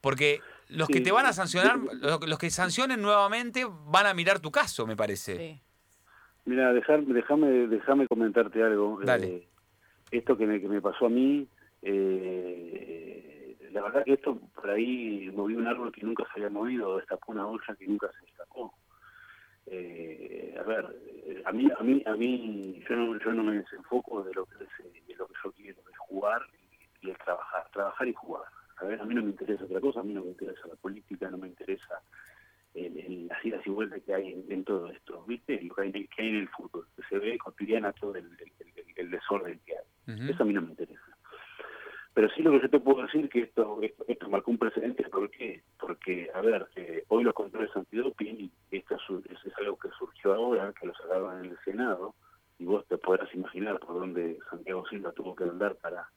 Porque 0.00 0.40
los 0.68 0.88
que 0.88 1.00
te 1.00 1.12
van 1.12 1.26
a 1.26 1.32
sancionar, 1.32 1.78
los, 1.78 2.38
que 2.38 2.50
sancionen 2.50 3.02
nuevamente 3.02 3.66
van 3.86 4.06
a 4.06 4.14
mirar 4.14 4.40
tu 4.40 4.50
caso, 4.50 4.86
me 4.86 4.96
parece. 4.96 5.60
Mira, 6.44 6.72
déjame, 6.72 7.66
déjame 7.66 8.06
comentarte 8.06 8.62
algo. 8.62 9.00
Dale. 9.02 9.26
Eh, 9.26 9.48
esto 10.12 10.36
que 10.36 10.46
me, 10.46 10.60
que 10.60 10.68
me 10.68 10.80
pasó 10.80 11.06
a 11.06 11.08
mí, 11.10 11.48
eh, 11.82 13.56
la 13.72 13.82
verdad 13.82 14.04
que 14.04 14.12
esto 14.12 14.38
por 14.54 14.70
ahí 14.70 15.30
moví 15.34 15.54
un 15.54 15.66
árbol 15.66 15.92
que 15.92 16.02
nunca 16.02 16.24
se 16.24 16.38
había 16.38 16.50
movido, 16.50 16.98
destapó 16.98 17.32
una 17.32 17.46
olla 17.46 17.74
que 17.76 17.86
nunca 17.86 18.08
se 18.12 18.26
destapó. 18.26 18.72
Eh, 19.66 20.56
a 20.58 20.62
ver, 20.62 20.86
a 21.44 21.52
mí, 21.52 21.68
a 21.76 21.82
mí, 21.82 22.02
a 22.06 22.14
mí, 22.14 22.82
yo 22.88 22.96
no, 22.96 23.18
yo 23.18 23.32
no 23.32 23.42
me 23.42 23.56
desenfoco 23.56 24.22
de 24.22 24.32
lo 24.34 24.46
que 24.46 24.64
es, 24.64 24.95
lo 25.18 25.26
que 25.26 25.34
yo 25.42 25.52
quiero, 25.52 25.80
es 25.90 25.98
jugar 25.98 26.42
y, 27.02 27.10
es 27.10 27.18
trabajar, 27.18 27.68
trabajar 27.72 28.08
y 28.08 28.12
jugar. 28.14 28.44
A 28.78 28.84
ver, 28.84 29.00
a 29.00 29.04
mí 29.04 29.14
no 29.14 29.22
me 29.22 29.30
interesa 29.30 29.64
otra 29.64 29.80
cosa, 29.80 30.00
a 30.00 30.02
mí 30.02 30.12
no 30.12 30.22
me 30.22 30.30
interesa 30.30 30.66
la 30.66 30.76
política, 30.76 31.30
no 31.30 31.38
me 31.38 31.48
interesa 31.48 32.02
el, 32.74 33.26
las 33.28 33.44
idas 33.44 33.66
y 33.66 33.70
vueltas 33.70 34.02
que 34.04 34.14
hay 34.14 34.44
en, 34.48 34.64
todo 34.64 34.90
esto, 34.90 35.24
¿viste? 35.26 35.60
Lo 35.62 35.74
que 35.74 35.82
hay, 35.82 35.92
que 35.92 36.22
hay 36.22 36.28
en 36.28 36.36
el 36.36 36.48
fútbol, 36.48 36.86
que 36.96 37.02
se 37.08 37.18
ve 37.18 37.38
cotidiana 37.38 37.92
todo 37.92 38.14
el, 38.16 38.28
el, 38.96 39.10
desorden 39.10 39.60
que 39.64 39.74
hay. 39.76 40.30
Eso 40.30 40.42
a 40.42 40.46
mí 40.46 40.52
no 40.52 40.62
me 40.62 40.70
interesa. 40.70 41.00
Pero 42.16 42.30
sí 42.30 42.42
lo 42.42 42.52
que 42.52 42.62
yo 42.62 42.70
te 42.70 42.80
puedo 42.80 43.02
decir 43.02 43.28
que 43.28 43.42
esto, 43.42 43.78
esto, 44.08 44.30
marcó 44.30 44.50
un 44.50 44.56
precedente, 44.56 45.06
¿por 45.10 45.30
qué? 45.30 45.62
Porque, 45.78 46.30
a 46.34 46.40
ver, 46.40 46.66
eh, 46.74 47.04
hoy 47.08 47.24
los 47.24 47.34
controles 47.34 47.70
antidoping, 47.76 48.50
esto 48.70 48.96
es, 48.96 49.44
es, 49.44 49.52
algo 49.58 49.78
que 49.78 49.90
surgió 49.98 50.32
ahora, 50.32 50.72
que 50.80 50.86
lo 50.86 50.94
sacaban 50.94 51.44
en 51.44 51.50
el 51.50 51.58
Senado, 51.62 52.14
y 52.58 52.64
vos 52.64 52.86
te 52.86 52.98
podrás 52.98 53.32
imaginar 53.34 53.78
por 53.80 53.94
dónde 53.94 54.38
Santiago 54.50 54.86
Silva 54.88 55.12
tuvo 55.12 55.34
que 55.34 55.44
andar 55.44 55.76
para 55.76 56.08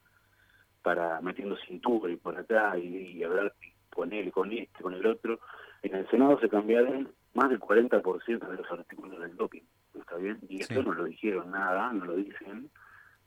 para 0.82 1.20
metiendo 1.22 1.58
cintura 1.58 2.12
y 2.12 2.16
por 2.16 2.38
acá 2.38 2.78
y, 2.78 3.22
hablar 3.24 3.54
con 3.94 4.14
él, 4.14 4.32
con 4.32 4.52
este, 4.52 4.82
con 4.82 4.94
el 4.94 5.06
otro. 5.06 5.40
En 5.82 5.96
el 5.96 6.10
Senado 6.10 6.40
se 6.40 6.50
cambiaron 6.50 7.12
más 7.34 7.50
del 7.50 7.60
40% 7.60 8.48
de 8.48 8.58
los 8.58 8.72
artículos 8.72 9.20
del 9.20 9.36
doping, 9.36 9.64
¿está 9.94 10.16
bien? 10.16 10.40
Y 10.48 10.62
esto 10.62 10.82
no 10.82 10.94
lo 10.94 11.06
dijeron 11.06 11.52
nada, 11.52 11.92
no 11.94 12.06
lo 12.06 12.16
dicen, 12.16 12.70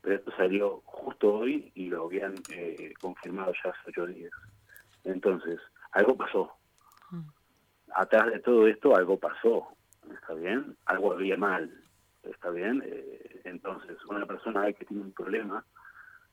pero 0.00 0.16
esto 0.16 0.32
salió 0.36 0.82
justo 0.84 1.34
hoy 1.34 1.70
y 1.74 1.88
lo 1.88 2.06
habían 2.06 2.34
eh, 2.50 2.92
confirmado 3.00 3.52
ya 3.62 3.70
hace 3.70 3.90
ocho 3.90 4.06
días. 4.06 4.32
Entonces, 5.04 5.60
algo 5.92 6.16
pasó. 6.16 6.52
Mm. 7.10 7.20
Atrás 7.94 8.32
de 8.32 8.40
todo 8.40 8.66
esto 8.66 8.96
algo 8.96 9.18
pasó, 9.18 9.68
¿está 10.12 10.34
bien? 10.34 10.76
Algo 10.86 11.12
había 11.12 11.36
mal, 11.36 11.70
¿está 12.24 12.50
bien? 12.50 12.82
Eh, 12.84 13.40
entonces, 13.44 13.96
una 14.06 14.26
persona 14.26 14.72
que 14.72 14.84
tiene 14.84 15.02
un 15.02 15.12
problema 15.12 15.64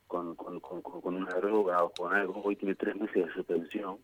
con, 0.06 0.34
con, 0.34 0.60
con, 0.60 1.14
una 1.14 1.34
droga 1.34 1.84
o 1.84 1.90
con 1.90 2.12
algo, 2.12 2.42
hoy 2.42 2.56
tiene 2.56 2.74
tres 2.74 2.96
meses 2.96 3.26
de 3.26 3.32
suspensión, 3.32 3.98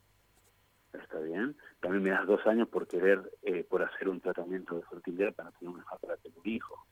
está 0.92 1.18
bien. 1.20 1.56
También 1.80 2.02
me 2.04 2.10
das 2.10 2.26
dos 2.26 2.46
años 2.46 2.68
por 2.68 2.86
querer, 2.86 3.20
eh, 3.42 3.64
por 3.68 3.82
hacer 3.82 4.08
un 4.08 4.20
tratamiento 4.20 4.76
de 4.76 4.82
fertilidad 4.82 5.34
para 5.34 5.50
tener 5.52 5.74
una 5.74 5.84
para 6.00 6.16
tener 6.16 6.38
un 6.38 6.48
hijo. 6.48 6.86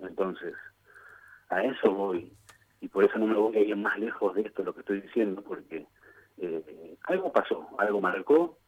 Entonces, 0.00 0.54
a 1.48 1.62
eso 1.62 1.92
voy. 1.92 2.32
Y 2.80 2.88
por 2.88 3.04
eso 3.04 3.18
no 3.18 3.26
me 3.26 3.34
voy 3.34 3.56
a 3.56 3.60
ir 3.60 3.76
más 3.76 3.98
lejos 3.98 4.34
de 4.34 4.42
esto, 4.42 4.62
lo 4.62 4.72
que 4.72 4.80
estoy 4.80 5.00
diciendo, 5.00 5.42
porque 5.42 5.86
eh, 6.38 6.96
algo 7.04 7.32
pasó, 7.32 7.68
algo 7.78 8.00
marcó, 8.00 8.58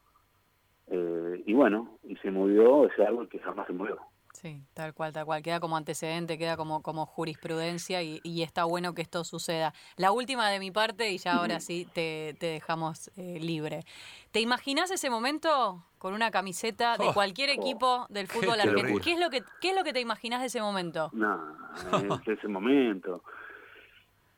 eh, 0.88 1.42
y 1.46 1.52
bueno, 1.52 1.98
y 2.02 2.16
se 2.16 2.30
movió 2.30 2.86
ese 2.86 3.04
árbol 3.04 3.28
que 3.28 3.38
jamás 3.38 3.66
se 3.68 3.72
movió. 3.72 3.98
Sí, 4.32 4.62
tal 4.74 4.94
cual, 4.94 5.12
tal 5.12 5.24
cual. 5.26 5.42
Queda 5.42 5.60
como 5.60 5.76
antecedente, 5.76 6.38
queda 6.38 6.56
como, 6.56 6.82
como 6.82 7.04
jurisprudencia 7.04 8.02
y, 8.02 8.20
y 8.22 8.42
está 8.42 8.64
bueno 8.64 8.94
que 8.94 9.02
esto 9.02 9.24
suceda. 9.24 9.74
La 9.96 10.12
última 10.12 10.48
de 10.48 10.58
mi 10.58 10.70
parte 10.70 11.10
y 11.10 11.18
ya 11.18 11.34
ahora 11.34 11.60
sí 11.60 11.86
te, 11.92 12.34
te 12.38 12.46
dejamos 12.46 13.10
eh, 13.16 13.38
libre. 13.40 13.80
¿Te 14.30 14.40
imaginas 14.40 14.90
ese 14.90 15.10
momento 15.10 15.84
con 15.98 16.14
una 16.14 16.30
camiseta 16.30 16.96
de 16.96 17.08
oh, 17.08 17.12
cualquier 17.12 17.50
oh, 17.50 17.60
equipo 17.60 18.06
del 18.08 18.28
fútbol 18.28 18.60
argentino? 18.60 19.00
¿Qué 19.02 19.12
es, 19.12 19.20
lo 19.20 19.30
que, 19.30 19.42
¿Qué 19.60 19.70
es 19.70 19.76
lo 19.76 19.84
que 19.84 19.92
te 19.92 20.00
imaginas 20.00 20.40
de 20.40 20.46
ese 20.46 20.60
momento? 20.60 21.10
No, 21.12 21.56
es 22.22 22.28
ese 22.28 22.48
momento. 22.48 23.22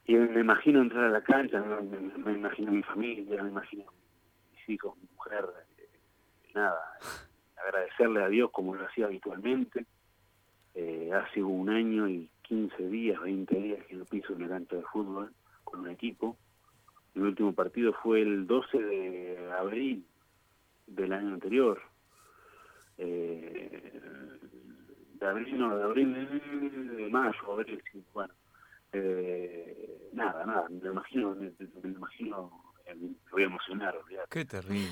Y 0.07 0.15
me 0.15 0.41
imagino 0.41 0.83
entrar 0.83 1.05
a 1.05 1.11
la 1.11 1.23
cancha, 1.23 1.61
me, 1.61 2.33
imagino 2.33 2.73
mi 2.73 2.83
familia, 2.83 3.43
me 3.43 3.51
imagino 3.51 3.85
mis 4.53 4.69
hijos, 4.69 4.97
mi 4.97 5.09
mujer, 5.15 5.49
eh, 5.79 5.89
nada 6.55 6.81
agradecerle 7.67 8.23
a 8.23 8.29
Dios 8.29 8.51
como 8.51 8.75
lo 8.75 8.87
hacía 8.87 9.07
habitualmente. 9.07 9.87
Eh, 10.75 11.11
hace 11.13 11.43
un 11.43 11.69
año 11.69 12.09
y 12.09 12.31
15 12.43 12.89
días, 12.89 13.21
20 13.21 13.55
días 13.55 13.87
que 13.87 13.95
no 13.95 14.05
piso 14.05 14.33
el 14.35 14.49
cancha 14.49 14.77
de 14.77 14.83
fútbol 14.83 15.33
con 15.65 15.81
un 15.81 15.91
equipo. 15.91 16.37
Mi 17.15 17.23
último 17.23 17.55
partido 17.55 17.93
fue 18.03 18.23
el 18.23 18.47
12 18.47 18.79
de 18.79 19.53
abril 19.59 20.07
del 20.87 21.13
año 21.13 21.35
anterior. 21.35 21.81
Eh, 22.99 24.01
de 25.21 25.27
abril, 25.27 25.59
no, 25.59 25.77
de 25.77 25.85
abril, 25.85 26.97
de 26.97 27.09
mayo, 27.11 27.53
abril, 27.53 27.83
sí, 27.91 28.03
bueno. 28.13 28.33
Eh, 28.93 30.11
nada, 30.13 30.45
nada, 30.45 30.69
me 30.69 30.89
imagino, 30.89 31.35
me, 31.35 31.53
imagino, 31.85 32.75
me 32.87 33.15
voy 33.31 33.43
a 33.43 33.47
emocionar. 33.47 33.95
Qué 34.29 34.45
terrible. 34.45 34.89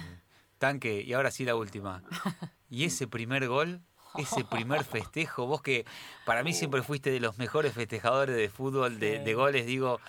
Tanque, 0.60 1.02
y 1.04 1.14
ahora 1.14 1.32
sí 1.32 1.44
la 1.44 1.56
última. 1.56 2.04
Y 2.72 2.84
ese 2.84 3.08
primer 3.08 3.48
gol, 3.48 3.80
ese 4.16 4.44
primer 4.44 4.84
festejo, 4.84 5.46
vos 5.46 5.62
que 5.62 5.84
para 6.24 6.42
mí 6.42 6.52
siempre 6.52 6.82
fuiste 6.82 7.10
de 7.10 7.20
los 7.20 7.38
mejores 7.38 7.72
festejadores 7.72 8.36
de 8.36 8.48
fútbol, 8.48 8.98
de, 8.98 9.34
goles, 9.34 9.66
digo, 9.66 10.00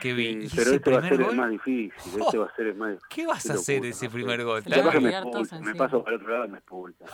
que 0.00 0.12
vi. 0.12 0.48
pero 0.54 0.72
este 0.72 0.90
va 0.90 0.98
a 0.98 1.08
ser 1.08 1.20
el 1.20 1.36
más 1.36 1.50
difícil, 1.50 1.92
este 2.20 2.38
va 2.38 2.46
a 2.46 2.56
ser 2.56 2.66
el 2.66 2.74
más 2.76 2.90
difícil. 2.90 3.08
¿Qué 3.08 3.26
vas 3.26 3.50
a 3.50 3.54
hacer 3.54 3.84
ese 3.84 4.10
primer 4.10 4.44
gol? 4.44 4.62
Me, 4.66 5.00
me, 5.60 5.74
paso 5.74 6.02
para 6.02 6.16
el 6.16 6.22
otro 6.22 6.32
lado 6.32 6.44
y 6.46 6.48
me 6.48 6.58
expulsan. 6.58 7.08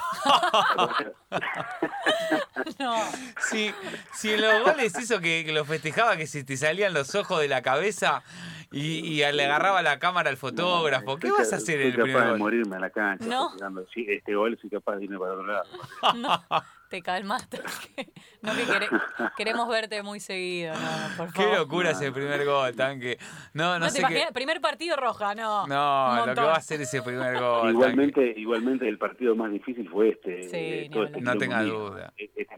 no. 2.78 2.96
Si, 3.40 3.72
si 4.12 4.32
en 4.32 4.42
los 4.42 4.62
goles 4.62 4.94
eso 4.94 5.18
que, 5.20 5.44
que 5.44 5.52
lo 5.52 5.64
festejaba, 5.64 6.16
que 6.16 6.26
se 6.26 6.44
te 6.44 6.56
salían 6.56 6.92
los 6.92 7.14
ojos 7.14 7.40
de 7.40 7.48
la 7.48 7.62
cabeza 7.62 8.22
y, 8.72 9.16
le 9.16 9.44
agarraba 9.44 9.82
la 9.82 9.98
cámara 9.98 10.30
al 10.30 10.36
fotógrafo. 10.36 11.16
¿Qué 11.16 11.30
vas 11.30 11.52
a 11.52 11.56
hacer 11.56 11.80
en 11.80 11.88
el 11.88 11.94
primer 11.94 12.16
capaz 12.16 12.32
de 12.32 12.38
morirme 12.38 12.76
en 12.76 12.82
la 12.82 12.90
cancha. 12.90 13.24
No. 13.26 13.50
Sí, 13.92 14.06
este 14.08 14.34
gol 14.34 14.56
soy 14.60 14.70
capaz 14.70 14.96
de 14.96 15.04
irme 15.04 15.18
para 15.18 15.32
otro 15.32 15.46
lado. 15.46 15.64
No, 16.16 16.29
te 16.90 17.02
calmaste. 17.02 17.60
No, 18.42 18.52
que 18.54 18.64
queremos 19.36 19.68
verte 19.68 20.02
muy 20.02 20.18
seguido, 20.18 20.74
no, 20.74 20.80
por 21.16 21.30
favor. 21.30 21.32
Qué 21.34 21.56
locura 21.58 21.90
ese 21.90 22.10
primer 22.10 22.44
gol, 22.44 22.74
tanque. 22.74 23.18
No, 23.52 23.78
no, 23.78 23.90
sé 23.90 24.02
qué... 24.08 24.28
Primer 24.32 24.60
partido 24.60 24.96
roja, 24.96 25.34
no. 25.34 25.66
No, 25.66 26.26
lo 26.26 26.34
que 26.34 26.40
va 26.40 26.54
a 26.54 26.56
hacer 26.56 26.80
ese 26.80 27.02
primer 27.02 27.38
gol. 27.38 27.70
Igualmente, 27.70 28.34
igualmente 28.36 28.88
el 28.88 28.98
partido 28.98 29.36
más 29.36 29.52
difícil 29.52 29.88
fue 29.90 30.10
este. 30.10 30.42
Sí, 30.44 30.56
eh, 30.56 30.90
este 30.90 31.20
no 31.20 31.36
tenga 31.36 31.62
duda. 31.62 32.12
Este, 32.16 32.42
este 32.42 32.56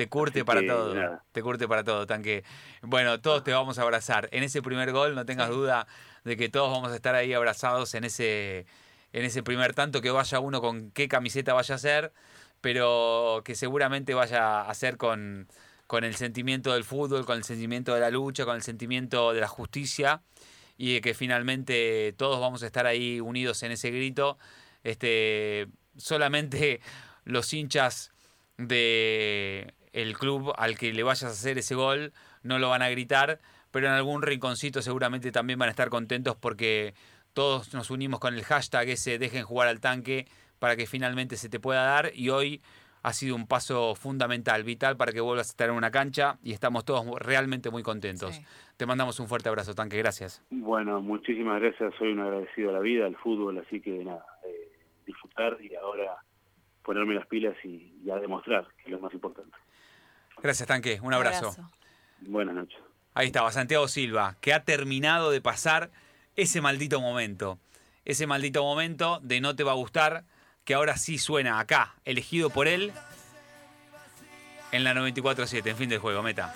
te 0.00 0.08
curte 0.08 0.46
para 0.46 0.66
todo. 0.66 1.20
Te 1.30 1.42
curte 1.42 1.68
para 1.68 1.84
todo, 1.84 2.06
tanque. 2.06 2.42
Bueno, 2.80 3.20
todos 3.20 3.44
te 3.44 3.52
vamos 3.52 3.78
a 3.78 3.82
abrazar. 3.82 4.30
En 4.32 4.42
ese 4.42 4.62
primer 4.62 4.92
gol, 4.92 5.14
no 5.14 5.26
tengas 5.26 5.50
duda 5.50 5.86
de 6.24 6.38
que 6.38 6.48
todos 6.48 6.70
vamos 6.70 6.90
a 6.92 6.96
estar 6.96 7.14
ahí 7.14 7.34
abrazados 7.34 7.94
en 7.94 8.04
ese, 8.04 8.64
en 9.12 9.24
ese 9.26 9.42
primer 9.42 9.74
tanto, 9.74 10.00
que 10.00 10.10
vaya 10.10 10.40
uno 10.40 10.62
con 10.62 10.90
qué 10.92 11.06
camiseta 11.06 11.52
vaya 11.52 11.74
a 11.74 11.78
ser, 11.78 12.12
pero 12.60 13.42
que 13.44 13.54
seguramente 13.54 14.14
vaya 14.14 14.62
a 14.62 14.74
ser 14.74 14.96
con, 14.96 15.48
con 15.86 16.04
el 16.04 16.14
sentimiento 16.14 16.72
del 16.72 16.84
fútbol, 16.84 17.26
con 17.26 17.36
el 17.36 17.44
sentimiento 17.44 17.94
de 17.94 18.00
la 18.00 18.10
lucha, 18.10 18.44
con 18.44 18.56
el 18.56 18.62
sentimiento 18.62 19.32
de 19.32 19.40
la 19.40 19.48
justicia 19.48 20.22
y 20.76 20.94
de 20.94 21.00
que 21.00 21.14
finalmente 21.14 22.14
todos 22.16 22.40
vamos 22.40 22.62
a 22.62 22.66
estar 22.66 22.86
ahí 22.86 23.20
unidos 23.20 23.62
en 23.62 23.72
ese 23.72 23.90
grito. 23.90 24.38
Este, 24.82 25.66
solamente 25.96 26.80
los 27.24 27.52
hinchas 27.52 28.12
de 28.56 29.74
club 30.18 30.52
al 30.56 30.78
que 30.78 30.92
le 30.92 31.02
vayas 31.02 31.24
a 31.24 31.28
hacer 31.28 31.58
ese 31.58 31.74
gol 31.74 32.12
no 32.42 32.58
lo 32.58 32.70
van 32.70 32.82
a 32.82 32.88
gritar, 32.88 33.40
pero 33.70 33.86
en 33.86 33.92
algún 33.92 34.22
rinconcito 34.22 34.82
seguramente 34.82 35.32
también 35.32 35.58
van 35.58 35.68
a 35.68 35.70
estar 35.70 35.88
contentos 35.88 36.36
porque 36.36 36.94
todos 37.32 37.74
nos 37.74 37.90
unimos 37.90 38.20
con 38.20 38.34
el 38.34 38.44
hashtag 38.44 38.90
ese 38.90 39.18
dejen 39.18 39.44
jugar 39.44 39.68
al 39.68 39.80
tanque 39.80 40.28
para 40.60 40.76
que 40.76 40.86
finalmente 40.86 41.36
se 41.36 41.48
te 41.48 41.58
pueda 41.58 41.82
dar 41.82 42.12
y 42.14 42.28
hoy 42.28 42.62
ha 43.02 43.12
sido 43.12 43.34
un 43.34 43.46
paso 43.46 43.94
fundamental, 43.94 44.62
vital 44.62 44.96
para 44.96 45.10
que 45.10 45.20
vuelvas 45.20 45.48
a 45.48 45.50
estar 45.50 45.70
en 45.70 45.74
una 45.74 45.90
cancha 45.90 46.38
y 46.44 46.52
estamos 46.52 46.84
todos 46.84 47.04
realmente 47.18 47.70
muy 47.70 47.82
contentos. 47.82 48.40
Te 48.76 48.86
mandamos 48.86 49.18
un 49.18 49.26
fuerte 49.26 49.48
abrazo, 49.48 49.74
Tanque, 49.74 49.96
gracias. 49.96 50.44
Bueno, 50.50 51.00
muchísimas 51.00 51.60
gracias, 51.60 51.92
soy 51.98 52.12
un 52.12 52.20
agradecido 52.20 52.70
a 52.70 52.74
la 52.74 52.80
vida, 52.80 53.06
al 53.06 53.16
fútbol, 53.16 53.58
así 53.58 53.80
que 53.80 54.04
nada, 54.04 54.24
eh, 54.46 54.70
disfrutar 55.06 55.56
y 55.60 55.74
ahora 55.74 56.18
ponerme 56.82 57.14
las 57.14 57.26
pilas 57.26 57.56
y, 57.64 57.98
y 58.04 58.10
a 58.10 58.16
demostrar, 58.16 58.68
que 58.76 58.84
es 58.84 58.90
lo 58.90 59.00
más 59.00 59.12
importante. 59.14 59.56
Gracias, 60.42 60.68
Tanque. 60.68 61.00
Un 61.02 61.12
abrazo. 61.12 61.54
Buenas 62.20 62.54
noches. 62.54 62.78
Ahí 63.14 63.26
estaba, 63.26 63.50
Santiago 63.50 63.88
Silva, 63.88 64.36
que 64.40 64.52
ha 64.54 64.64
terminado 64.64 65.30
de 65.30 65.40
pasar 65.40 65.90
ese 66.36 66.60
maldito 66.60 67.00
momento. 67.00 67.58
Ese 68.04 68.26
maldito 68.26 68.62
momento 68.62 69.20
de 69.22 69.40
no 69.40 69.56
te 69.56 69.64
va 69.64 69.72
a 69.72 69.74
gustar, 69.74 70.24
que 70.64 70.74
ahora 70.74 70.96
sí 70.96 71.18
suena 71.18 71.58
acá, 71.58 71.94
elegido 72.04 72.50
por 72.50 72.68
él 72.68 72.92
en 74.72 74.84
la 74.84 74.94
94-7, 74.94 75.66
en 75.66 75.76
fin 75.76 75.88
del 75.88 75.98
juego, 75.98 76.22
meta. 76.22 76.54